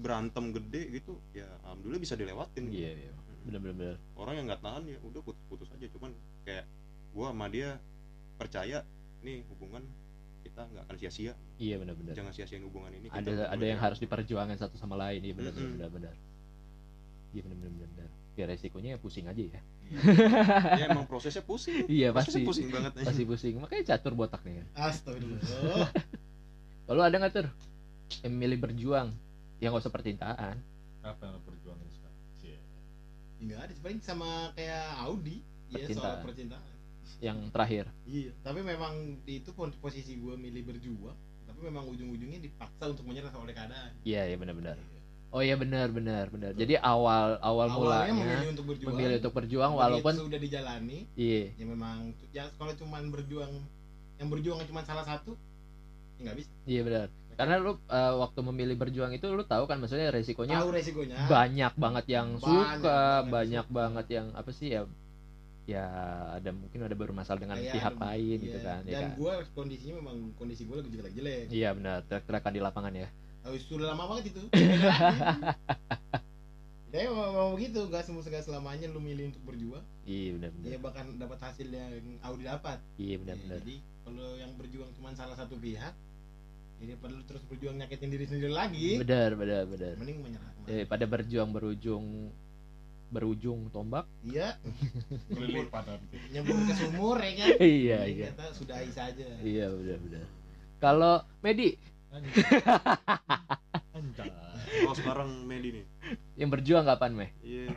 [0.00, 2.80] berantem gede gitu ya alhamdulillah bisa dilewatin gitu.
[2.80, 3.12] Iya, iya.
[3.40, 3.96] Bener bener bener.
[4.16, 6.10] orang yang nggak tahan ya udah putus-putus aja cuman
[6.42, 6.64] kayak
[7.12, 7.76] gua sama dia
[8.36, 8.84] percaya
[9.20, 9.84] nih hubungan
[10.40, 12.16] kita nggak akan sia-sia Iya bener bener.
[12.16, 15.20] jangan sia-siain hubungan ini Kita Ada berdua ada yang harus diperjuangkan satu sama lain.
[15.20, 15.76] Iya bener bener Mm-mm.
[15.76, 16.14] bener bener.
[17.30, 18.08] Iya bener bener bener.
[18.38, 19.60] Ya resikonya ya pusing aja ya.
[20.80, 22.48] ya emang prosesnya pusing Iya prosesnya pasti.
[22.48, 23.54] pusing banget Pasti pusing.
[23.60, 24.64] Makanya catur botak nih.
[24.72, 25.92] Astagfirullah.
[26.88, 27.34] Kalau ada nggak
[28.24, 29.12] yang milih berjuang
[29.60, 30.56] yang gak usah percintaan?
[31.00, 32.60] apa yang lo perjuangin sekarang Cie.
[33.40, 36.18] Enggak ada paling sama kayak Audi ya soal Percintaan.
[36.24, 36.72] percintaan.
[37.20, 37.84] Yang terakhir.
[38.04, 38.94] Iya, tapi memang
[39.24, 43.92] di itu posisi gue milih berjuang, tapi memang ujung-ujungnya dipaksa untuk menyerah oleh keadaan.
[44.04, 44.76] Iya iya benar benar.
[45.30, 46.52] Oh iya benar benar benar.
[46.52, 48.90] Jadi awal awal Awalnya mulanya memilih untuk berjuang.
[48.92, 51.96] memilih untuk berjuang begitu walaupun sudah dijalani, iya ya memang
[52.32, 53.52] ya kalau cuman berjuang
[54.18, 55.32] yang berjuang cuma salah satu,
[56.18, 56.50] ya nggak bisa.
[56.66, 57.08] iya benar.
[57.40, 61.24] Karena lu eh, waktu memilih berjuang itu lu tahu kan maksudnya resikonya tahu resikonya.
[61.24, 62.44] banyak banget yang Banyak
[62.76, 63.74] suka banget banyak suka.
[63.74, 64.82] banget yang apa sih ya
[65.64, 65.84] ya
[66.34, 68.44] ada mungkin ada bermasalah dengan Kayak pihak ada- lain iya.
[68.44, 69.10] gitu kan ya dan kan?
[69.16, 73.08] gue kondisinya memang kondisi gue lagi jelek jelek iya benar teriak-teriakan di lapangan ya.
[73.40, 74.42] Tahu sudah lama banget itu.
[76.90, 79.84] Ya memang, memang begitu gak semua segala selamanya lu milih untuk berjuang.
[80.02, 80.68] Iya benar benar.
[80.68, 81.86] Ya bahkan dapat hasil yang
[82.20, 82.82] Audi dapat.
[82.98, 83.58] Iya benar Ya, benar.
[83.62, 85.94] jadi kalau yang berjuang cuma salah satu pihak
[86.80, 88.96] jadi perlu terus berjuang nyakitin diri sendiri lagi.
[89.04, 89.92] Benar benar benar.
[90.00, 90.50] Mending menyerah.
[90.64, 92.32] Eh, pada berjuang berujung
[93.12, 94.08] berujung tombak.
[94.24, 94.56] Iya.
[95.36, 96.16] Kelilipan nanti.
[96.32, 97.48] nyebur ke sumur ya kan?
[97.60, 98.26] Iya Mending iya.
[98.32, 99.28] kata sudahi saja.
[99.44, 100.26] Iya benar benar.
[100.80, 101.14] Kalau
[101.44, 101.76] Medi?
[103.92, 104.32] Anjay.
[104.88, 105.86] Oh sekarang Medi nih?
[106.40, 107.30] Yang berjuang kapan meh?
[107.44, 107.76] Iya.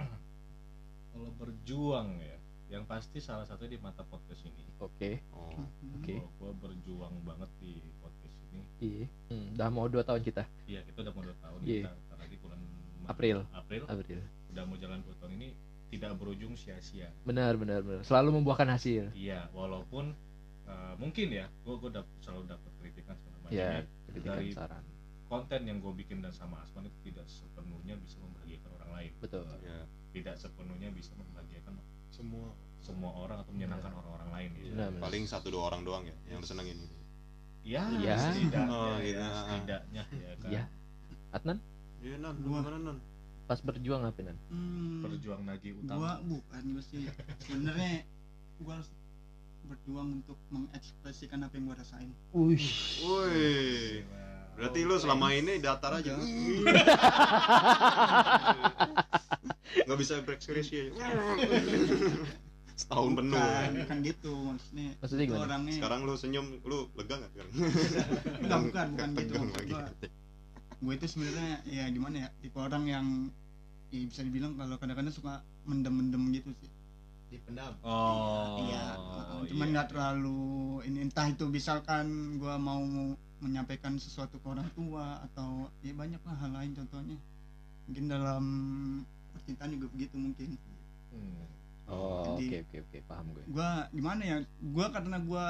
[1.12, 2.38] Kalau berjuang ya,
[2.72, 4.64] yang pasti salah satu di mata podcast ini.
[4.80, 5.12] oke.
[5.36, 5.52] Oh.
[6.00, 6.16] Oke.
[6.24, 7.93] Kalau gua berjuang banget di.
[8.84, 11.82] Iya hmm, udah mau dua tahun kita Iya, kita udah mau dua tahun Iya.
[11.88, 12.60] kita lagi bulan
[13.06, 13.38] April.
[13.52, 14.20] April April
[14.52, 15.50] udah mau jalan dua tahun ini
[15.88, 17.08] tidak berujung sia-sia.
[17.22, 20.12] benar benar benar selalu membuahkan hasil Iya, walaupun
[20.66, 23.54] uh, mungkin ya, gua gua dap- selalu dapat kritikan segala macam.
[23.54, 23.82] ya ya.
[24.08, 24.84] kritikan Dari- saran
[25.24, 29.12] Konten yang gue bikin dan sama Asman itu tidak sepenuhnya bisa membahagiakan orang lain.
[29.18, 29.82] betul ya
[30.14, 31.74] Tidak sepenuhnya bisa membahagiakan
[32.10, 34.78] semua semua orang atau menyenangkan orang-orang lain gitu.
[34.78, 34.94] Benar.
[35.00, 36.94] paling satu dua orang doang ya yang lu senengin gitu
[37.64, 38.16] Ya, Iya.
[38.20, 39.24] setidaknya, Oh, ya, gitu.
[39.24, 40.50] setidaknya ya kan.
[40.50, 40.64] Iya.
[41.32, 41.58] Adnan?
[41.98, 42.98] Iya nan lu Gua- gimana nan?
[43.44, 44.38] Pas berjuang apa nan?
[44.48, 46.12] Hmm, Berjuang lagi gua utama.
[46.22, 47.08] bukan gua sih.
[47.42, 48.04] Sebenarnya
[48.58, 48.92] gua harus
[49.64, 52.12] berjuang untuk mengekspresikan apa yang gua rasain.
[52.30, 52.68] Wih,
[53.02, 54.04] woi.
[54.54, 56.14] Berarti lu selama ini datar aja
[59.84, 61.02] nggak bisa berekspresi aja
[62.74, 65.44] setahun penuh bukan, bukan gitu maksudnya Maksudnya gimana?
[65.46, 67.52] orangnya sekarang lu senyum lu lega nggak sekarang
[68.44, 69.34] Enggak, bukan, bukan gitu.
[69.40, 69.74] Lagi.
[70.80, 73.06] gue itu sebenarnya ya gimana ya tipe orang yang
[73.88, 75.34] ya bisa dibilang kalau kadang-kadang suka
[75.64, 76.72] mendem-mendem gitu sih
[77.30, 78.62] dipendam Oh.
[78.64, 78.98] iya
[79.44, 79.74] cuman iya.
[79.74, 80.44] nggak terlalu
[80.84, 82.06] ini entah itu misalkan
[82.36, 82.84] gue mau
[83.38, 87.18] menyampaikan sesuatu ke orang tua atau ya banyak lah hal lain contohnya
[87.84, 88.44] mungkin dalam
[89.32, 90.58] percintaan juga begitu mungkin
[91.14, 91.46] Hmm.
[91.86, 93.44] Oh oke oke oke paham gue.
[93.46, 94.38] gue gimana ya?
[94.58, 95.46] Gue karena gue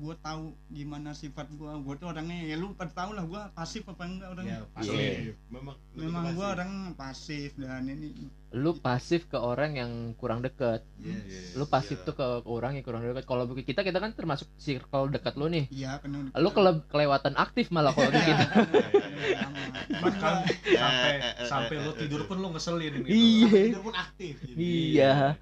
[0.00, 3.84] gue tahu gimana sifat gue gue tuh orangnya ya lu pada tahu lah gue pasif
[3.84, 4.56] apa enggak orangnya.
[4.56, 5.32] Ya pasti Iya.
[5.50, 8.30] memang memang gue orang pasif dan ini.
[8.50, 10.80] Lu pasif ke orang yang kurang deket.
[10.96, 11.52] Yes.
[11.52, 12.06] lu pasif Iya.
[12.06, 15.68] tuh ke orang yang kurang dekat kalau kita kita kan termasuk circle dekat lu nih.
[15.68, 18.44] Iya karena lu kele- kelewatan aktif malah kalau di kita.
[20.00, 21.12] Bahkan sampai
[21.50, 23.08] sampai lu tidur pun lu ngeselin gitu.
[23.10, 23.62] Iya.
[23.68, 25.36] Tidur pun aktif iya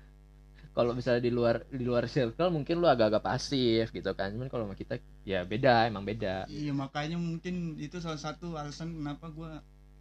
[0.78, 4.30] kalau misalnya di luar di luar circle mungkin lu agak-agak pasif gitu kan.
[4.30, 6.46] Cuman kalau sama kita ya beda emang beda.
[6.46, 9.50] Iya makanya mungkin itu salah satu alasan kenapa gue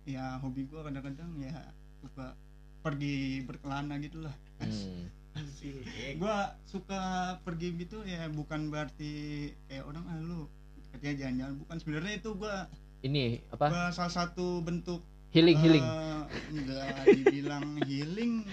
[0.06, 2.38] ya hobi gue kadang-kadang ya suka
[2.86, 4.36] pergi berkelana gitu lah.
[4.62, 5.10] Hmm.
[6.22, 7.02] Gue suka
[7.46, 10.46] pergi gitu ya bukan berarti kayak orang ah lu
[10.94, 11.56] katanya jalan-jalan.
[11.66, 12.56] Bukan sebenarnya itu gue
[13.02, 13.66] ini apa?
[13.70, 15.02] gua salah satu bentuk
[15.34, 15.86] healing healing.
[15.86, 16.22] eh,
[16.54, 18.46] enggak dibilang healing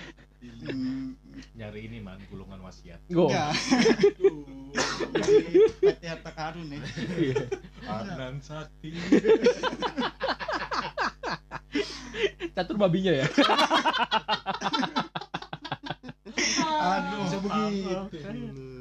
[1.59, 3.01] Nyari ini man gulungan wasiat.
[3.11, 3.29] go.
[3.33, 3.53] Enggak
[5.79, 6.83] PT harta karun ya
[7.87, 8.91] Adnan Sakti.
[12.55, 13.27] catur babinya ya?
[16.85, 17.89] Aduh Bisa begitu.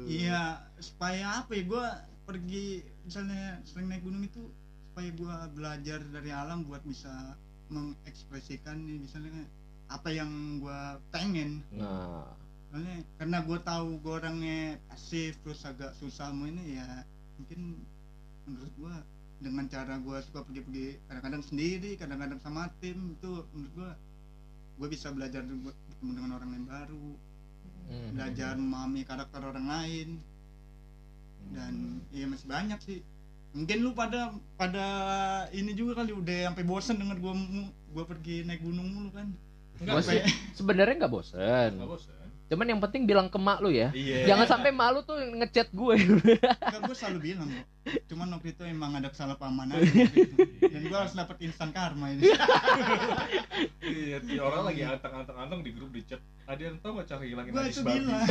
[0.06, 1.62] iya supaya apa ya?
[1.66, 1.86] Gue
[2.24, 4.46] pergi misalnya sering naik gunung itu
[4.90, 7.34] supaya gue belajar dari alam buat bisa
[7.66, 9.42] mengekspresikan nih misalnya
[9.88, 10.80] apa yang gue
[11.12, 11.60] pengen.
[11.72, 12.26] Nah.
[12.70, 17.06] Soalnya karena gue tahu gue orangnya pasif terus agak susah mau ini ya
[17.38, 17.78] mungkin
[18.46, 18.94] menurut gue
[19.42, 23.90] dengan cara gue suka pergi-pergi kadang-kadang sendiri kadang-kadang sama tim itu menurut gue
[24.74, 27.08] gue bisa belajar bertemu dengan orang yang baru.
[27.84, 28.16] Hmm.
[28.16, 30.16] belajar memahami karakter orang lain.
[31.52, 33.00] Dan iya masih banyak sih.
[33.52, 34.86] Mungkin lu pada pada
[35.52, 39.30] ini juga kali udah sampai bosen denger gua mu- gua pergi naik gunung mulu kan
[39.82, 40.20] Gua sih
[40.54, 41.70] sebenarnya nggak bosen.
[41.74, 42.12] Enggak bosan.
[42.44, 43.88] cuman yang penting bilang ke mak lu ya.
[43.96, 44.28] Iya.
[44.28, 45.96] jangan sampai malu tuh ngechat gue.
[45.96, 47.64] Enggak gua selalu bilang kok.
[48.12, 49.82] Cuman waktu itu emang ada kesalahpahaman aja.
[49.82, 50.22] Itu.
[50.60, 52.30] dan gua harus dapat instan karma ini.
[53.84, 56.20] Iya, tiap orang lagi anteng-anteng-anteng di grup di chat.
[56.44, 58.20] Ada yang tahu nggak cara hilangin najis itu bilang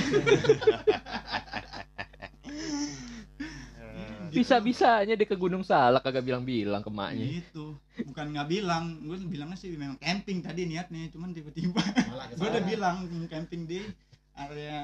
[4.33, 7.39] bisa bisanya dia ke Gunung Salak kagak bilang-bilang ke maknya.
[7.39, 7.77] Gitu.
[8.09, 8.83] Bukan nggak bilang.
[9.05, 11.77] Gua bilangnya sih memang camping tadi niatnya cuman tiba-tiba
[12.37, 13.79] gua udah bilang mau camping di
[14.33, 14.79] area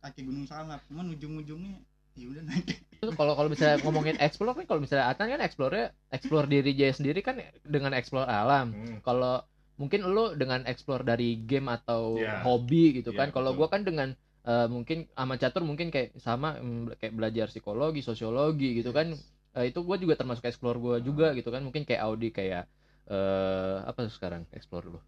[0.00, 0.82] kaki gunung salak.
[0.90, 1.78] Cuman ujung-ujungnya
[2.12, 2.66] ya udah naik.
[3.02, 7.18] Kalau kalau misalnya ngomongin explore kan kalau misalnya Atan kan explore explore diri dia sendiri
[7.18, 8.70] kan dengan explore alam.
[8.70, 8.98] Hmm.
[9.00, 9.42] kalau
[9.80, 12.44] mungkin lu dengan explore dari game atau Iya.
[12.44, 13.28] hobi gitu Iya, kan.
[13.32, 14.14] Kalau gua kan dengan
[14.50, 19.08] eh, mungkin sama catur mungkin kayak sama mm, kayak belajar psikologi sosiologi gitu kan
[19.52, 22.64] Eh, itu gua juga termasuk explore gua juga gitu kan mungkin kayak Audi kayak
[23.12, 25.00] eh apa sekarang explore lu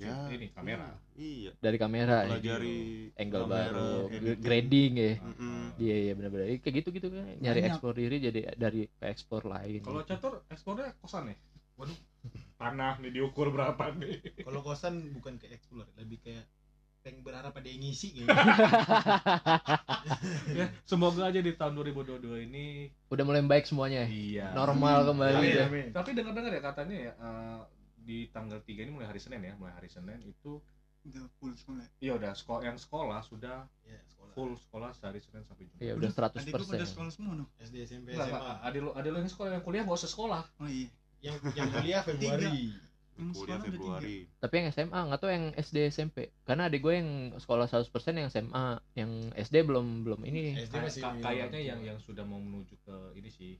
[0.00, 0.88] ya Ini, kamera.
[1.14, 2.28] iya dari kamera ya.
[2.32, 2.76] pelajari
[3.20, 4.40] angle kamera, baru editing.
[4.42, 5.60] grading ya Mm-mm.
[5.78, 7.68] iya iya benar-benar kayak gitu gitu kan nyari Banyak.
[7.70, 11.38] explore diri jadi dari explore lain Kalau catur eksplornya kosan nih.
[11.78, 11.98] Waduh.
[12.58, 14.42] Tanah nih diukur berapa nih?
[14.46, 16.44] Kalau kosan bukan ke explore, lebih kayak
[17.02, 18.30] pengen berharap ada yang ngisi kayaknya.
[20.58, 24.08] ya, semoga aja di tahun 2022 ini udah mulai baik semuanya ya?
[24.08, 24.46] iya.
[24.54, 25.66] normal kembali Tapi, ya.
[25.90, 27.58] tapi dengar-dengar ya katanya ya eh,
[27.98, 30.58] di tanggal 3 ini mulai hari Senin ya, mulai hari Senin itu
[31.02, 34.32] udah full sekolah iya udah sekolah yang sekolah sudah Ya, sekolah.
[34.32, 35.82] full sekolah sehari Senin sampai Jumat.
[35.82, 38.38] Iya udah 100 adik gue pada sekolah semua no SD SMP SMA.
[38.62, 40.46] ada lo ada lo yang sekolah yang kuliah nggak usah sekolah.
[40.62, 40.88] oh iya
[41.20, 42.72] Yang yang kuliah Februari.
[43.30, 44.16] Kuliah ada Februari.
[44.42, 47.86] tapi yang SMA nggak tahu yang SD SMP karena adik gue yang sekolah 100%
[48.18, 48.66] yang SMA
[48.98, 50.58] yang SD belum belum ini.
[50.66, 53.52] SD masih kayaknya yang yang sudah mau menuju ke ini sih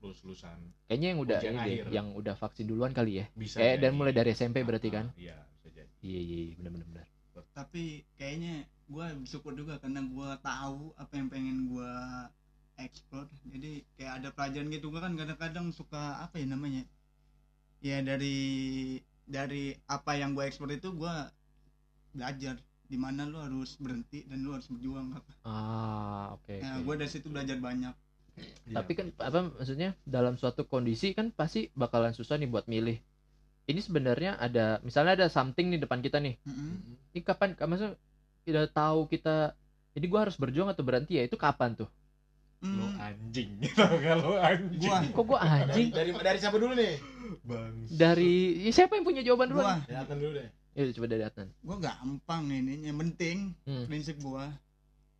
[0.00, 0.56] lulus lulusan
[0.88, 3.26] kayaknya yang udah ini deh, yang udah vaksin duluan kali ya.
[3.36, 5.06] Bisa kayak dan mulai dari SMP berarti Ah, kan?
[5.20, 5.92] iya bisa jadi.
[6.00, 6.86] Iya iya iya, benar benar.
[6.88, 7.06] Benar
[7.50, 7.84] tapi
[8.16, 11.92] kayaknya gue bersyukur juga karena gue tahu apa yang pengen gue
[12.80, 13.28] explore.
[13.44, 16.82] Jadi kayak ada pelajaran gitu gue kan kadang-kadang suka apa ya namanya?
[17.84, 18.38] Ya dari
[19.30, 21.14] dari apa yang gue explore itu gue
[22.10, 22.58] belajar
[22.90, 26.90] di mana lu harus berhenti dan lu harus berjuang apa ah oke nah oke.
[26.90, 27.94] gue dari situ belajar banyak.
[28.70, 32.96] Tapi kan apa maksudnya dalam suatu kondisi kan pasti bakalan susah nih buat milih.
[33.68, 36.40] Ini sebenarnya ada misalnya ada something nih depan kita nih.
[36.48, 36.96] Mm-mm.
[37.12, 37.98] ini kapan maksudnya
[38.46, 39.52] tidak tahu kita
[39.92, 41.26] jadi gua harus berjuang atau berhenti ya?
[41.26, 41.90] Itu kapan tuh
[42.60, 43.50] lo Hmm, anjing
[44.04, 44.84] kalau anjing.
[44.84, 45.00] Gua.
[45.10, 45.88] Kok gua Dari, anjing?
[45.90, 46.94] dari dari siapa dulu nih?
[47.40, 49.80] bang dari ya, siapa yang punya jawaban dulu gua.
[49.80, 50.48] Dari dulu deh.
[50.70, 51.48] ya coba dari Adnan.
[51.58, 53.84] Gua gampang ini yang penting Hmm.
[53.86, 54.52] prinsip gua.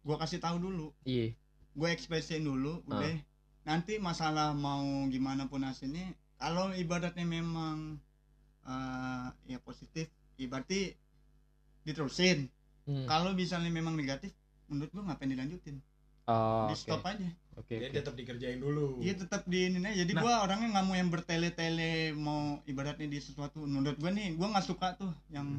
[0.01, 0.93] Gua kasih tahu dulu.
[1.03, 1.33] Iya.
[1.71, 2.99] Gue ekspresiin dulu Ah.
[2.99, 3.15] udah.
[3.63, 7.97] Nanti masalah mau gimana pun hasilnya kalau ibaratnya memang
[8.63, 10.93] eh, ya positif ya berarti
[11.83, 12.53] diterusin.
[12.81, 13.05] Hmm.
[13.07, 14.33] kalau misalnya memang negatif
[14.67, 15.79] menurut gue ngapain dilanjutin
[16.31, 17.97] oh, di stop aja oke Dia oke.
[17.97, 18.99] tetap dikerjain dulu.
[18.99, 20.21] iya tetap di ini aja jadi Nah.
[20.21, 24.65] gua orangnya nggak mau yang bertele-tele mau ibaratnya di sesuatu menurut gue nih gua nggak
[24.65, 25.59] suka tuh yang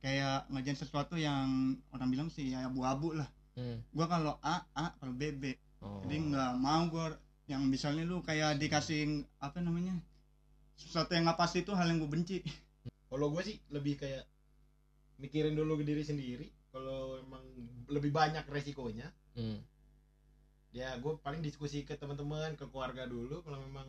[0.00, 1.46] kayak ngajain sesuatu yang
[1.90, 3.82] orang bilang sih ya abu-abu lah Hmm.
[3.90, 5.44] gua kalau A A kalau B B
[5.78, 6.04] Oh.
[6.04, 7.06] jadi nggak mau gue
[7.46, 9.96] yang misalnya lu kayak dikasih apa namanya
[10.74, 12.38] sesuatu yang nggak pasti itu hal yang gue benci
[13.06, 14.22] Kalau gue sih lebih kayak
[15.18, 16.46] mikirin dulu ke diri sendiri.
[16.68, 17.42] Kalau emang
[17.86, 19.58] lebih banyak resikonya, Hmm.
[20.70, 23.42] Ya gue paling diskusi ke teman-teman, ke keluarga dulu.
[23.42, 23.86] Kalau memang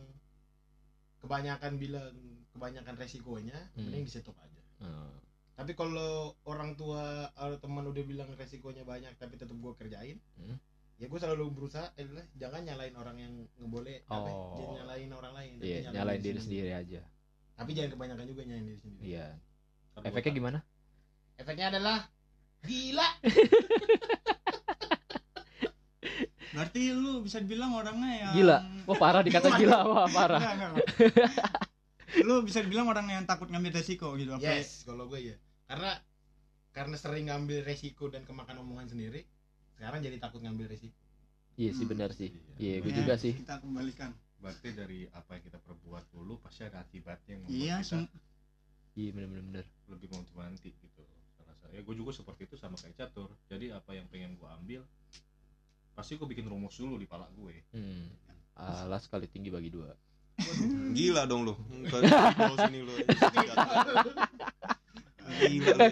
[1.20, 2.13] kebanyakan bilang
[2.52, 3.88] kebanyakan resikonya, Hmm.
[3.88, 4.62] mending di stop aja.
[4.82, 5.13] Oh.
[5.54, 10.58] Tapi kalau orang tua atau teman udah bilang resikonya banyak, tapi tetap gue kerjain, Hmm.
[10.98, 14.58] ya gue selalu berusaha, eh, jangan nyalain orang yang ngeboleh, apa, Oh.
[14.58, 15.52] jangan nyalain orang lain.
[15.58, 17.02] tapi iya nyalain diri sendiri aja
[17.54, 19.04] Tapi jangan kebanyakan juga nyalain diri sendiri.
[19.08, 19.28] iya
[19.94, 20.60] gua efeknya gimana
[21.38, 21.98] Efeknya adalah
[22.62, 23.08] gila.
[26.52, 30.70] berarti lu bisa dibilang orangnya yang gila wah parah dikata gila wah parah Enggak, enggak,
[30.70, 30.88] enggak.
[32.28, 35.36] lu bisa dibilang orang yang takut ngambil resiko gitu apa Yes, kalau gue ya.
[35.64, 35.96] Karena
[36.70, 39.24] karena sering ngambil resiko dan kemakan omongan sendiri,
[39.74, 40.96] sekarang jadi takut ngambil resiko.
[41.54, 41.92] iya sih Hmm.
[41.92, 42.56] benar sih Iya.
[42.58, 46.64] iya gue Ya, juga sih kita kembalikan berarti dari apa yang kita perbuat dulu pasti
[46.64, 48.12] ada akibatnya yang membuat iya kita sem-
[48.94, 52.76] iya benar benar benar lebih mau nanti gitu salah saya gue juga seperti itu sama
[52.76, 54.82] kayak catur jadi apa yang pengen gue ambil
[56.02, 57.62] pasti gue bikin rumus dulu di pala gue.
[57.72, 58.10] Hmm.
[58.58, 59.94] alas kali tinggi bagi dua.
[60.92, 61.54] Gila dong lu.
[62.66, 62.94] Sini lu.
[63.06, 64.02] Gila lu.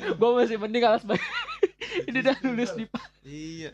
[0.20, 1.22] gue masih mending alas bagi
[2.10, 2.86] ini udah nulis di
[3.22, 3.70] iya.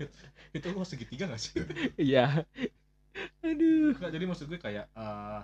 [0.52, 1.56] Itu lu segitiga gak sih?
[1.95, 2.43] Iya.
[3.41, 3.95] Aduh.
[3.95, 5.41] Nggak, jadi maksud gue kayak eh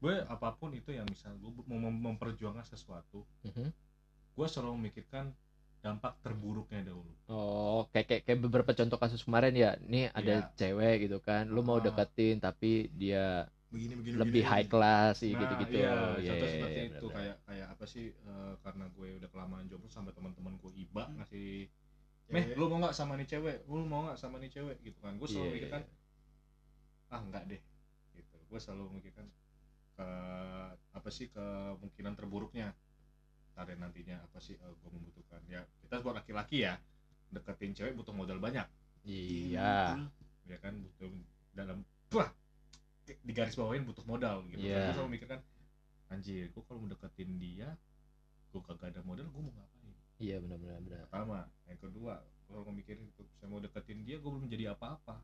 [0.00, 3.68] gue apa pun itu yang misal gue mau mem- memperjuangkan sesuatu Mhm.
[4.32, 5.36] gue selalu memikirkan
[5.80, 9.70] dampak terburuknya dahulu Oh, kayak, kayak kayak beberapa contoh kasus kemarin ya.
[9.86, 10.50] Nih ada Iya.
[10.58, 11.84] cewek gitu kan, lu mau Ah.
[11.86, 14.16] deketin tapi dia Begini begini.
[14.18, 14.50] lebih begini.
[14.50, 15.78] high class sih nah gitu-gitu.
[15.78, 17.14] iya Iya, contoh iya, seperti iya, itu benar-benar.
[17.16, 21.14] kayak kayak apa sih eh, karena gue udah kelamaan jomblo sampai teman-teman gue iba Hmm.
[21.22, 21.70] ngasih
[22.30, 25.14] meh lu mau nggak sama nih cewek lu mau nggak sama nih cewek gitu kan
[25.14, 27.14] gue Iya, selalu iya, mikirkan iya.
[27.14, 27.60] ah enggak deh
[28.14, 29.26] gitu gue selalu memikirkan
[29.94, 30.08] ke
[30.90, 32.74] apa sih kemungkinan terburuknya
[33.60, 35.40] ada nantinya apa sih eh, gue membutuhkan.
[35.46, 36.80] Ya kita buat laki-laki ya
[37.30, 38.66] deketin cewek butuh modal banyak.
[39.04, 39.96] Iya.
[39.96, 40.18] betul.
[40.50, 41.10] ya kan butuh
[41.54, 41.78] dalam
[42.10, 42.28] wah
[43.06, 44.64] di garis bawahin butuh modal gitu.
[44.64, 44.74] Iya.
[44.74, 45.40] Kan gue selalu mikir kan
[46.10, 47.68] anjir gue kalau deketin dia
[48.50, 49.94] gue kagak ada modal gue mau ngapain?
[50.18, 50.98] Iya benar benar benar.
[51.06, 51.40] Pertama.
[51.68, 52.14] Yang kedua
[52.50, 55.22] kalau gue mikirin itu saya mau deketin dia gue belum jadi apa-apa.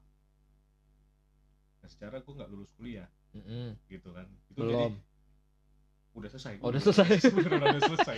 [1.82, 3.08] Nah, secara gue nggak lulus kuliah.
[3.36, 3.76] Mm-mm.
[3.92, 4.24] gitu kan.
[4.48, 4.72] Itu belum.
[4.72, 4.86] jadi
[6.16, 6.54] udah selesai.
[6.64, 7.08] Oh, udah selesai.
[7.46, 8.16] Udah selesai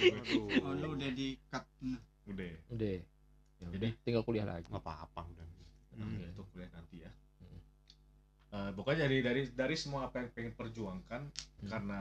[0.63, 1.65] oh lu udah di cut.
[2.25, 2.53] Udah.
[2.71, 2.97] Udah.
[3.59, 4.05] Ya Jadi- udah.
[4.07, 4.71] tinggal kuliah lagi.
[4.71, 5.47] Nggak apa-apa udah.
[5.99, 6.31] Hmm.
[6.31, 7.11] Itu kuliah nanti ya.
[7.43, 7.61] Hmm.
[8.49, 11.23] Eh, pokoknya dari dari dari semua apa yang pengen perjuangkan
[11.59, 11.69] Hmm.
[11.69, 12.01] karena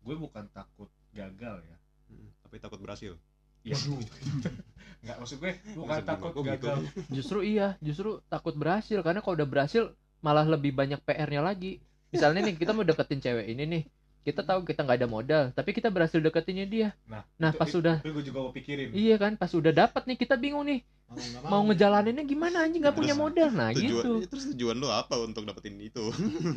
[0.00, 1.76] gue bukan takut gagal ya.
[2.08, 3.16] Hmm, tapi takut berhasil.
[3.60, 3.76] Ya
[5.04, 6.44] nggak maksud gue bukan Maksud takut gitu?
[6.48, 6.76] gagal.
[7.16, 9.00] Justru iya justru takut berhasil.
[9.00, 11.80] Karena kalau udah berhasil malah lebih banyak PR-nya lagi.
[12.08, 13.82] Misalnya nih kita mau deketin cewek ini nih
[14.24, 16.88] kita tahu kita nggak ada modal tapi kita berhasil deketinnya dia.
[17.04, 19.70] Nah nah itu- pas itu- sudah itu gue juga mau pikirin iya kan pas udah
[19.70, 20.80] dapat nih kita bingung nih.
[21.04, 21.20] Mau
[21.52, 23.52] mau ngejalaninnya gimana anjing nggak punya modal.
[23.52, 24.12] Nah tujuan gitu.
[24.24, 26.08] ya, terus tujuan lu apa untuk dapetin itu?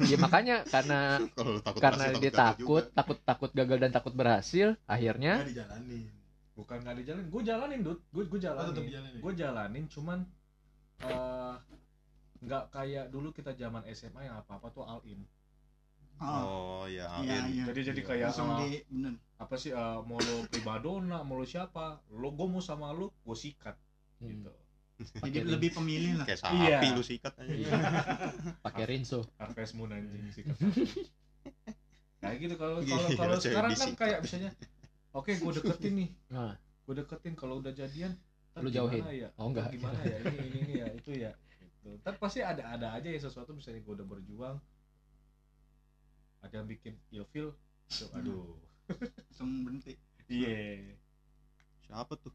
[0.08, 1.20] Ya makanya karena
[1.68, 2.96] takut karena berhasil, dia takut juga.
[2.96, 6.04] takut takut gagal dan takut berhasil akhirnya nggak dijalanin.
[6.56, 8.74] Bukan nggak dijalanin gue jalanin dud gue gue oh, jalanin.
[8.80, 9.20] dijalanin.
[9.20, 10.20] Gue jalanin cuman
[11.04, 11.56] eh,
[12.42, 15.22] nggak kayak dulu kita zaman SMA yang apa apa tuh all in
[16.20, 16.44] oh.
[16.82, 17.44] Oh ya iya amin.
[17.54, 17.64] iya.
[17.70, 18.08] Jadi jadi Iya.
[18.08, 19.14] kayak langsung eh, di bener.
[19.38, 23.38] apa sih eh, mau lo primadona mau lo siapa lo gue mau sama lo gue
[23.38, 23.76] sikat
[24.20, 24.52] hmm, gitu.
[24.98, 26.26] Jadi Pakai lebih pemilih lah.
[26.26, 26.80] Kayak sapi Iya.
[26.98, 27.54] lu sikat aja.
[28.66, 30.58] Pakai rinso Harvest Moon anjing sikat
[32.18, 32.56] kayak gitu.
[32.58, 34.52] Kalau Gila, kalau kalau sekarang kan kayak misalnya
[35.14, 36.10] oke gue deketin nih.
[36.34, 36.54] Nah.
[36.84, 38.16] Gue deketin kalau udah jadian
[38.58, 39.06] Lu jauhin?
[39.14, 39.30] ya?
[39.38, 39.70] Oh, enggak.
[39.70, 40.18] Gimana ya?
[40.26, 41.32] Ini ini, ini ya itu ya.
[41.62, 41.94] Gitu.
[42.02, 44.58] Ntar pasti ada ada aja ya sesuatu misalnya gue udah berjuang
[46.42, 47.54] ada yang bikin ilfil
[47.88, 48.56] tuh, aduh.
[49.32, 49.94] Langsung berhenti.
[50.28, 50.96] Iya.
[51.88, 52.32] Siapa tuh?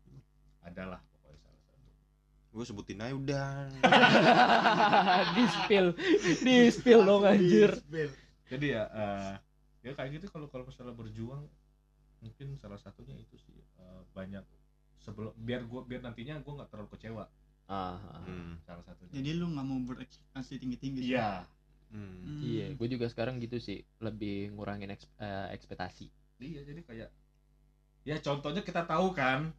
[0.65, 1.88] Adalah pokoknya salah satu.
[2.53, 3.49] Gue sebutin aja udah.
[5.37, 5.87] Di spill.
[6.41, 7.73] Di spill dong anjir.
[7.81, 8.12] Spill.
[8.53, 9.33] jadi ya eh,
[9.81, 11.49] ya kayak gitu kalau kalau masalah berjuang
[12.21, 14.45] mungkin salah satunya itu sih eh, banyak
[15.01, 17.25] sebelum biar gua biar nantinya gue nggak terlalu kecewa.
[17.73, 18.21] Ah, ah.
[18.29, 19.12] Hmm, salah satunya.
[19.17, 21.49] Jadi lu nggak mau berekspektasi tinggi tinggi iya
[21.92, 22.40] hmm.
[22.40, 26.09] iya gue juga sekarang gitu sih lebih ngurangin eks- eh, ekspektasi.
[26.38, 27.09] Iya jadi kayak
[28.02, 29.52] ya contohnya kita tahu kan?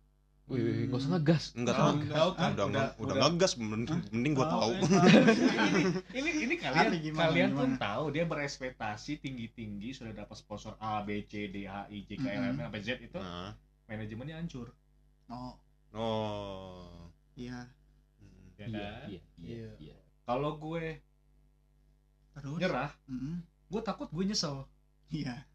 [0.44, 1.44] Wih wih, wih, gak usah ngegas.
[1.56, 3.16] Enggak Tahu, tahu kan udah udah, udah.
[3.32, 7.80] ngegas mending, mending gue tahu ini ini ini kalian gimana, kalian pun gimana?
[7.80, 12.12] tahu dia berekspektasi tinggi tinggi sudah dapat sponsor A B C D H I J
[12.20, 13.56] K L M N sampai Z itu nah,
[13.88, 14.68] manajemennya hancur.
[15.32, 15.56] Oh.
[15.96, 17.08] Oh.
[17.34, 17.64] Iya.
[18.20, 18.44] Hmm.
[18.60, 19.08] ya iya kan?
[19.08, 19.72] iya iya Iya.
[19.80, 19.98] iya.
[20.24, 21.00] Kalau gue
[22.34, 22.58] terus?
[22.60, 22.92] Nyerah.
[23.10, 23.36] Mm-mm.
[23.74, 24.66] gue takut gue nyesel.
[25.10, 25.46] Iya.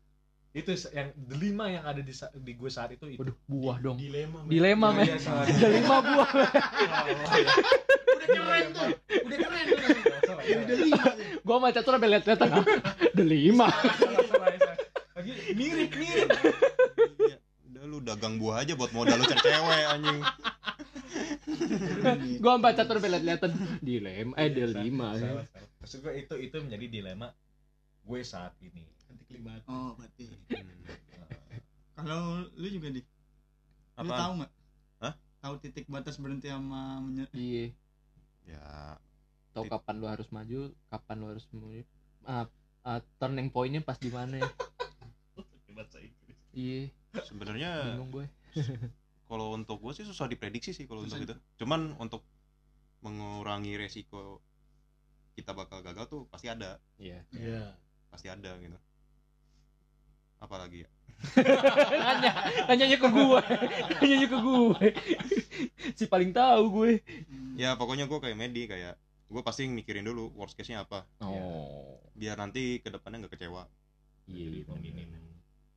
[0.57, 3.21] Itu yang delima yang ada di, di gue saat itu itu.
[3.21, 3.97] Waduh buah dong.
[4.01, 4.51] dilema men.
[4.51, 5.07] dilema Iya, men.
[5.07, 5.45] iya, salah.
[5.55, 6.31] ada lima buah
[8.19, 8.89] udah keren tuh.
[9.29, 9.91] udah keren tuh.
[10.49, 11.27] Iya, udah lima tuh.
[11.45, 13.69] gua sama catur sampai lihat-lihatan ada lima
[15.19, 16.29] lagi mirip mirip.
[17.19, 17.37] Iya.
[17.69, 20.19] udah lu dagang buah aja buat modal lu cari cewek anjing.
[22.41, 23.51] Gua sama catur sampai lihat-lihatan
[23.85, 25.68] dilema eh Salah, salah.
[25.89, 27.33] Maksud gue itu itu menjadi dilema
[28.05, 28.85] gue saat ini.
[29.09, 29.65] Nanti kelibat.
[29.73, 30.29] oh berarti.
[30.29, 30.69] Hmm.
[31.97, 34.21] kalau lu juga di lu Apaan?
[34.21, 34.53] tahu nggak?
[35.01, 35.15] Hah?
[35.41, 37.73] tahu titik batas berhenti sama menye- iya.
[38.45, 39.01] Ya.
[39.57, 41.81] Tahu kapan lu harus maju kapan lu harus maju.
[42.29, 42.45] Ah,
[42.85, 44.45] ah, turning pointnya pas di mana?
[44.45, 46.37] Ya bahasa Inggris.
[46.53, 46.93] Iya.
[47.25, 48.27] Sebenarnya bingung gue.
[49.33, 51.33] kalau untuk gue sih susah diprediksi sih kalau untuk itu.
[51.57, 52.29] cuman untuk
[53.01, 54.45] mengurangi resiko
[55.39, 56.83] kita bakal gagal tuh pasti ada.
[56.99, 57.23] Iya.
[57.31, 57.79] Iya.
[58.11, 58.75] pasti ada gitu.
[60.43, 60.91] Apalagi ya?
[62.03, 62.33] Nanya
[62.71, 63.41] nanyanya ke gue
[64.01, 64.87] nanyanya ke gue
[65.99, 66.93] si paling tahu gue.
[67.59, 68.99] Ya pokoknya gue kayak Medi kayak
[69.29, 71.07] gue pasti mikirin dulu worst case nya apa.
[71.21, 72.01] Oh.
[72.17, 73.67] Biar nanti ke depannya nggak kecewa.
[74.31, 75.29] Iya jadi minim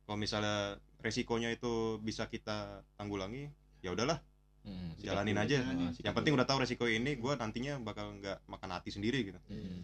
[0.06, 3.48] kalau misalnya resikonya itu bisa kita tanggulangi
[3.80, 4.20] ya udahlah
[4.62, 5.58] Hmm, Jalanin aja.
[5.60, 6.38] Ah, sikap yang penting dulu.
[6.38, 9.82] udah tahu resiko ini gue nantinya bakal nggak makan hati sendiri gitu Hmm.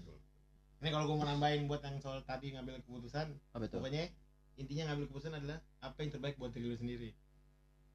[0.79, 4.07] Ini kalau gue mau nambahin buat yang soal tadi ngambil keputusan, apa tuh pokoknya
[4.55, 7.11] intinya ngambil keputusan adalah apa yang terbaik buat diri lu sendiri.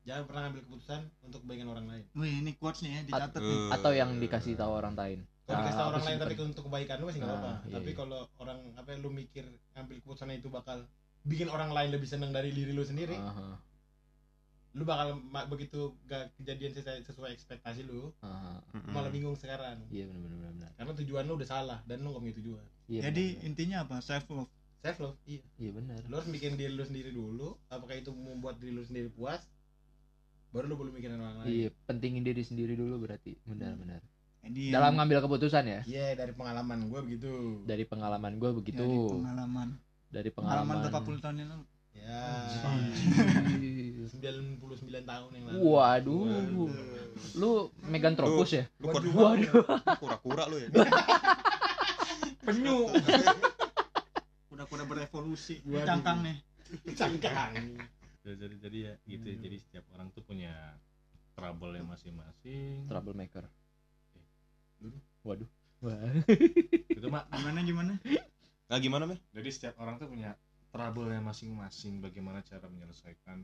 [0.03, 2.03] Jangan pernah ngambil keputusan untuk kebaikan orang lain.
[2.11, 3.71] Wih, ini quotes nih ya dicatat nih.
[3.71, 6.95] Atau yang dikasih tahu orang lain Kalau dikasih tahu Ah, orang lain tapi untuk kebaikan
[6.97, 7.53] lu masih nggak Ah, apa-apa.
[7.63, 7.95] iya, tapi iya.
[7.95, 10.77] kalau orang apa lu mikir ngambil keputusan itu bakal
[11.23, 13.55] bikin orang lain lebih senang dari diri lu sendiri, Aha,
[14.73, 18.57] lu bakal begitu gak kejadian sesuai, sesuai ekspektasi lu, aha.
[18.89, 19.77] Malah bingung sekarang.
[19.87, 22.65] iya benar benar benar Karena tujuan lu udah salah dan lu gak punya tujuan.
[22.87, 23.47] iya Jadi benar.
[23.47, 23.95] intinya apa?
[24.01, 24.49] Self love.
[24.81, 25.45] Self love, iya.
[25.55, 27.53] iya benar Lu harus bikin diri lu sendiri dulu.
[27.69, 29.45] Apakah itu membuat diri lu sendiri puas?
[30.49, 31.49] Baru lu boleh mikirin orang lain.
[31.49, 34.01] iya pentingin diri sendiri dulu berarti benar benar
[34.41, 37.31] Jadi dalam ngambil keputusan ya Iya dari pengalaman gue begitu.
[37.63, 39.69] dari pengalaman gue dari begitu pengalaman
[40.09, 42.25] dari pengalaman pengalaman, berapa puluh tahun yang lalu Ya.
[42.65, 43.72] Anjir.
[44.07, 44.59] 99
[45.03, 45.59] tahun yang lalu.
[45.63, 46.23] waduh
[47.35, 47.51] lu
[47.83, 49.53] Megan Tropus ya lu kura waduh
[49.97, 50.67] kura-kura lu ya
[52.43, 52.91] Penyu.
[54.53, 55.87] udah-udah berevolusi Waduh.
[55.87, 56.37] cangkang nih
[56.91, 57.53] Cangkang.
[58.21, 59.35] jadi jadi, jadi ya gitu ya.
[59.35, 59.43] Hmm.
[59.43, 60.51] jadi setiap orang tuh punya
[61.33, 63.47] trouble yang masing-masing troublemaker
[64.77, 64.97] Dulu.
[65.23, 65.49] waduh
[65.79, 65.99] Wah.
[66.95, 67.93] itu mak gimana gimana
[68.67, 70.35] nah gimana meh jadi setiap orang tuh punya
[70.69, 73.43] trouble yang masing-masing bagaimana cara menyelesaikan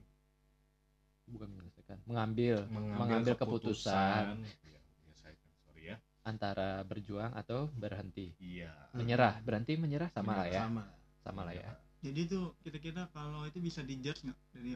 [1.29, 5.97] bukan menyelesaikan mengambil mengambil, mengambil keputusan, Iya, menyelesaikan sorry ya.
[6.25, 8.33] antara berjuang atau berhenti.
[8.41, 8.73] Iya.
[8.93, 10.61] Menyerah berhenti menyerah sama lah ya.
[10.67, 10.83] Sama.
[11.23, 11.69] sama lah ya.
[11.99, 14.39] Jadi tuh kira-kira kalau itu bisa dijudge nggak?
[14.55, 14.71] Dari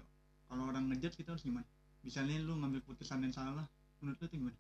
[0.48, 1.66] kalau orang ngejudge kita harus gimana?
[2.04, 3.66] Misalnya lu ngambil keputusan yang salah
[4.04, 4.58] menurut lu itu gimana?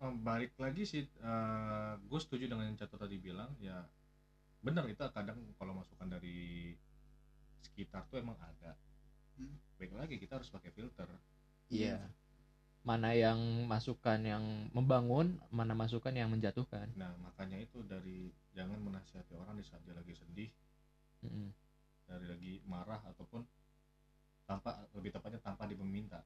[0.00, 1.04] Eh, balik lagi sih
[2.00, 3.84] gue setuju dengan yang Catur tadi bilang ya
[4.64, 6.72] benar itu kadang kalau masukan dari
[7.60, 8.72] sekitar tuh emang ada
[9.40, 9.56] Hmm.
[9.80, 11.08] baik lagi kita harus pakai filter
[11.72, 11.96] iya
[12.80, 19.32] mana yang masukan yang membangun mana masukan yang menjatuhkan nah makanya itu dari jangan menasihati
[19.32, 20.50] orang di saat dia lagi sedih
[21.24, 21.48] Mm-mm.
[22.04, 23.44] dari lagi marah ataupun
[24.44, 26.20] tanpa lebih tepatnya tanpa diminta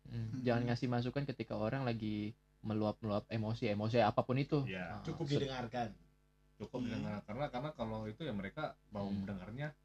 [0.00, 0.40] Mm.
[0.42, 2.32] jangan ngasih masukan ketika orang lagi
[2.64, 5.92] meluap-meluap emosi emosi apa pun itu ya Ah, Cukup didengarkan.
[6.56, 6.84] cukup Iya.
[6.88, 9.20] didengar karena karena kalau itu ya mereka mau Hmm.
[9.22, 9.76] mendengarnya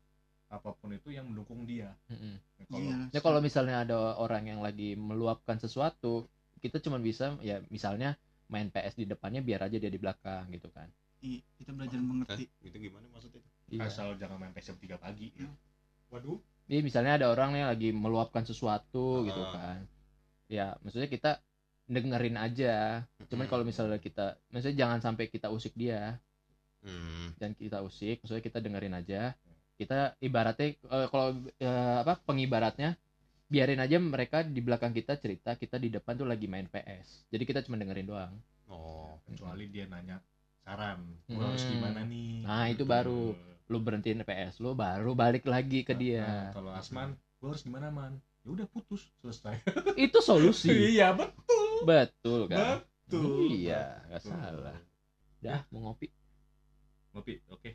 [0.45, 2.37] apa pun itu yang mendukung dia Mm-mm.
[2.37, 6.29] Nah, kalau iya Ya kalau misalnya ada orang yang lagi meluapkan sesuatu,
[6.61, 8.15] kita cuma bisa ya misalnya
[8.47, 10.85] main PS di depannya biar aja dia di belakang gitu kan.
[11.19, 13.89] Iya, kita belajar eh, mengerti itu gimana maksudnya itu Iya.
[13.89, 15.33] asal jangan main PS jam 3 pagi
[16.13, 16.37] Waduh.
[16.69, 19.51] Iya, misalnya ada orang yang lagi meluapkan sesuatu gitu Ah.
[19.53, 19.79] kan.
[20.45, 21.41] Ya, maksudnya kita
[21.89, 23.05] dengerin aja.
[23.29, 23.51] Cuman Hmm.
[23.51, 26.17] kalau misalnya kita maksudnya jangan sampai kita usik dia,
[26.85, 27.37] hmm.
[27.41, 29.33] dan kita usik, maksudnya kita dengerin aja.
[29.79, 32.95] Kita ibaratnya eh, kalau eh, apa pengibaratnya
[33.53, 37.07] biarin aja mereka di belakang kita cerita, kita di depan tuh lagi main PS.
[37.33, 38.33] Jadi kita cuma dengerin doang.
[38.69, 40.17] oh kecuali dia nanya
[40.65, 40.99] saran
[41.29, 41.49] gua Hmm.
[41.53, 42.93] harus gimana nih Nah, itu Gitu.
[42.93, 43.21] baru.
[43.65, 46.53] Lu berhentiin PS lu baru balik lagi ke Nah, dia.
[46.53, 47.09] kalau Asman
[47.41, 48.13] gua harus gimana man
[48.45, 49.57] ya udah putus selesai
[50.05, 50.69] Itu solusi.
[50.93, 52.81] iya betul Betul kan?
[53.09, 54.77] betul Iya, nggak salah.
[55.41, 56.07] Dah, mau ngopi.
[57.13, 57.69] ngopi oke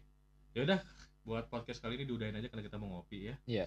[0.55, 0.78] ya udah
[1.21, 3.66] buat podcast kali ini diudahin aja karena kita mau ngopi ya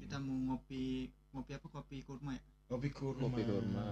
[0.00, 3.28] kita mau ngopi ngopi apa kopi kurma ya Kopi kurma.
[3.28, 3.84] Kopi kurma.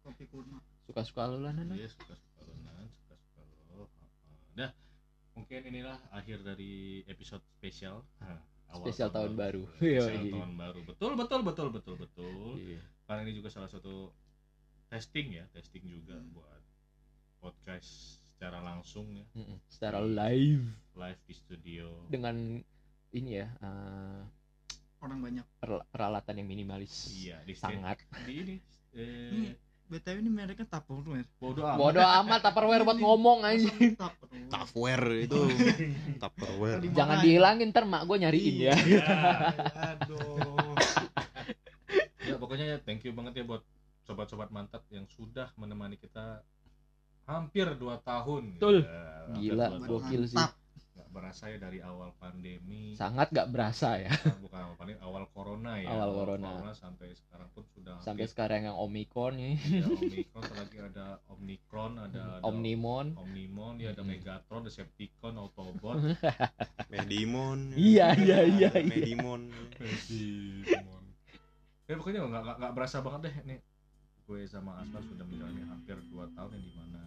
[0.00, 1.72] kopi kurma Suka-suka lu lah, Nana.
[1.72, 3.40] Iya suka suka lo nan suka suka
[3.72, 3.88] lo
[4.52, 4.68] dah
[5.32, 8.36] mungkin inilah akhir dari episode spesial Hah,
[8.68, 9.64] awal Spesial tahun baru.
[9.74, 10.30] spesial Yoi.
[10.30, 12.84] tahun baru betul betul betul betul betul Iya.
[13.08, 14.12] karena ini juga salah satu
[14.86, 16.36] testing ya testing juga Hmm.
[16.36, 16.62] buat
[17.40, 19.24] podcast secara langsung ya.
[19.66, 22.58] Secara live live di studio dengan
[23.10, 24.20] ini ya eh,
[24.98, 27.14] orang banyak per- peralatan yang minimalis.
[27.14, 28.02] iya di Sangat.
[28.24, 28.56] di ini
[28.94, 29.50] Hmm.
[29.50, 29.54] eh,
[29.84, 33.70] btw ini mereknya Tupperware bodoh amat Bodoh amat Tupperware buat ngomong aja.
[33.70, 35.40] Tupperware Tupperware itu
[36.22, 38.74] Tupperware Jangan dihilangin ntar mak gue nyariin ya.
[38.74, 39.04] Iya.
[39.92, 40.74] Aduh.
[42.20, 43.62] ya pokoknya ya, thank you banget ya buat
[44.02, 46.40] sobat-sobat mantap yang sudah menemani kita
[47.24, 48.76] hampir 2 tahun Betul.
[48.82, 49.02] Ya,
[49.32, 49.88] Gila, dua tahun.
[49.88, 50.36] gokil sih.
[50.36, 54.10] Nggak berasa ya dari awal pandemi Sangat gak berasa ya.
[54.10, 56.50] Ah, bukan awal pandemi awal corona ya Awal corona.
[56.72, 59.54] sampai sekarang pun sudah Sampai hampir- sekarang yang Omicron nih.
[59.56, 63.06] ya, Omicron ntar lagi ada Omicron ada, ada Omnimon.
[63.16, 64.10] Omnimon ya ada Hmm.
[64.10, 65.96] Megatron Decepticon Autobot
[66.92, 68.84] Medimon Iya, iya, iya, iya.
[68.84, 69.48] Medimon
[69.78, 71.02] Digimon.
[71.84, 73.58] ya pokoknya nggak nggak berasa banget deh nih
[74.24, 77.02] gue sama Asmar sudah menjalani hampir 2 tahun yang di mana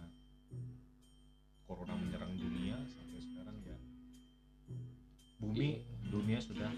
[1.68, 3.76] corona menyerang dunia sampai sekarang ya
[5.38, 5.68] bumi
[6.08, 6.72] dunia sudah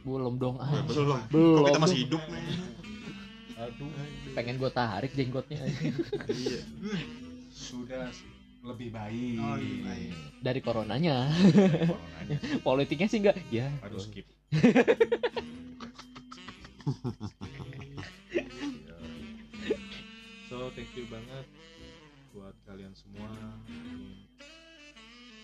[0.00, 0.56] Belum dong.
[0.56, 0.82] Ah.
[0.82, 1.58] belum Belum.
[1.60, 2.44] kok kita masih hidup nih
[3.56, 3.90] aduh
[4.32, 5.58] Pengen gue tarik jenggotnya
[6.32, 6.60] iya
[7.50, 8.06] sudah
[8.60, 10.10] lebih baik Oh, lebih baik.
[10.40, 11.30] dari coronanya.
[11.30, 12.38] Coronanya.
[12.66, 13.38] Politiknya sih enggak.
[13.48, 13.70] Ya.
[13.80, 14.26] aduh skip
[20.48, 21.44] so thank you banget
[22.38, 23.26] buat kalian semua
[23.66, 24.14] ini,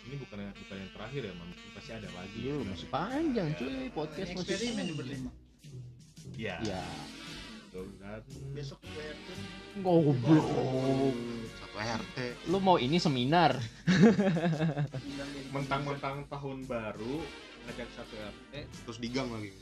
[0.06, 1.50] ini bukan yang bukan yang terakhir ya Mam.
[1.74, 2.54] pasti ada lagi ya.
[2.54, 5.30] Belum masih panjang cuy podcast masih eksperimen berlima
[6.38, 6.86] ya, Ya.
[7.68, 8.22] Tuh kan.
[8.54, 9.28] besok WRT
[9.82, 10.46] Goblok.
[11.58, 12.16] satu RT
[12.46, 13.58] Lu mau ini seminar?
[15.50, 17.18] mentang-mentang tahun baru
[17.64, 18.52] ngajak satu RT
[18.84, 19.50] terus digang lagi.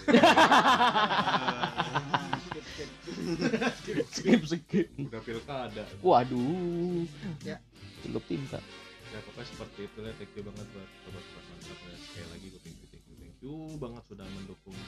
[4.13, 5.85] Skip skip udah pilkada.
[6.03, 7.07] Waduh.
[7.47, 7.59] Ya.
[8.03, 8.59] celup tinta
[9.13, 12.61] ya pokoknya seperti itu ya thank you banget buat sobat-sobat mantap ya sekali lagi gue
[12.65, 14.79] thank you thank you thank you banget sudah mendukung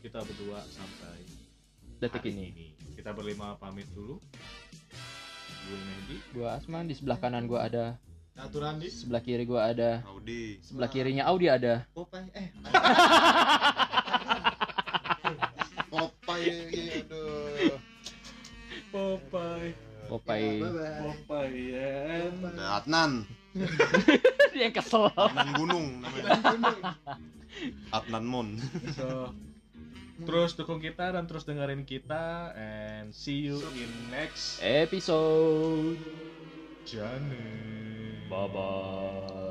[0.00, 1.18] kita berdua sampai
[1.98, 2.66] detik hari ini.
[2.94, 4.22] kita berlima pamit dulu.
[5.66, 6.16] Gue Mehdi.
[6.30, 7.98] Gua Asman di sebelah kanan gua ada
[8.86, 10.06] Sebelah kiri gua ada.
[10.06, 10.62] Audi.
[10.62, 11.82] Sebelah kirinya Audi ada.
[11.92, 12.48] Popeye eh.
[15.90, 17.74] Popeye aduh.
[18.94, 19.74] Popeye.
[20.06, 20.62] Popeye.
[20.62, 23.26] Bye bye Popeye ada Adnan.
[24.60, 25.10] Yang kesel.
[25.18, 26.38] Adnan Gunung namanya.
[27.90, 28.48] Adnan Mon.
[28.94, 29.34] So
[30.22, 35.98] terus dukung kita dan terus dengerin kita and see you in next episode.
[36.88, 37.97] Journey
[38.30, 39.47] 拜拜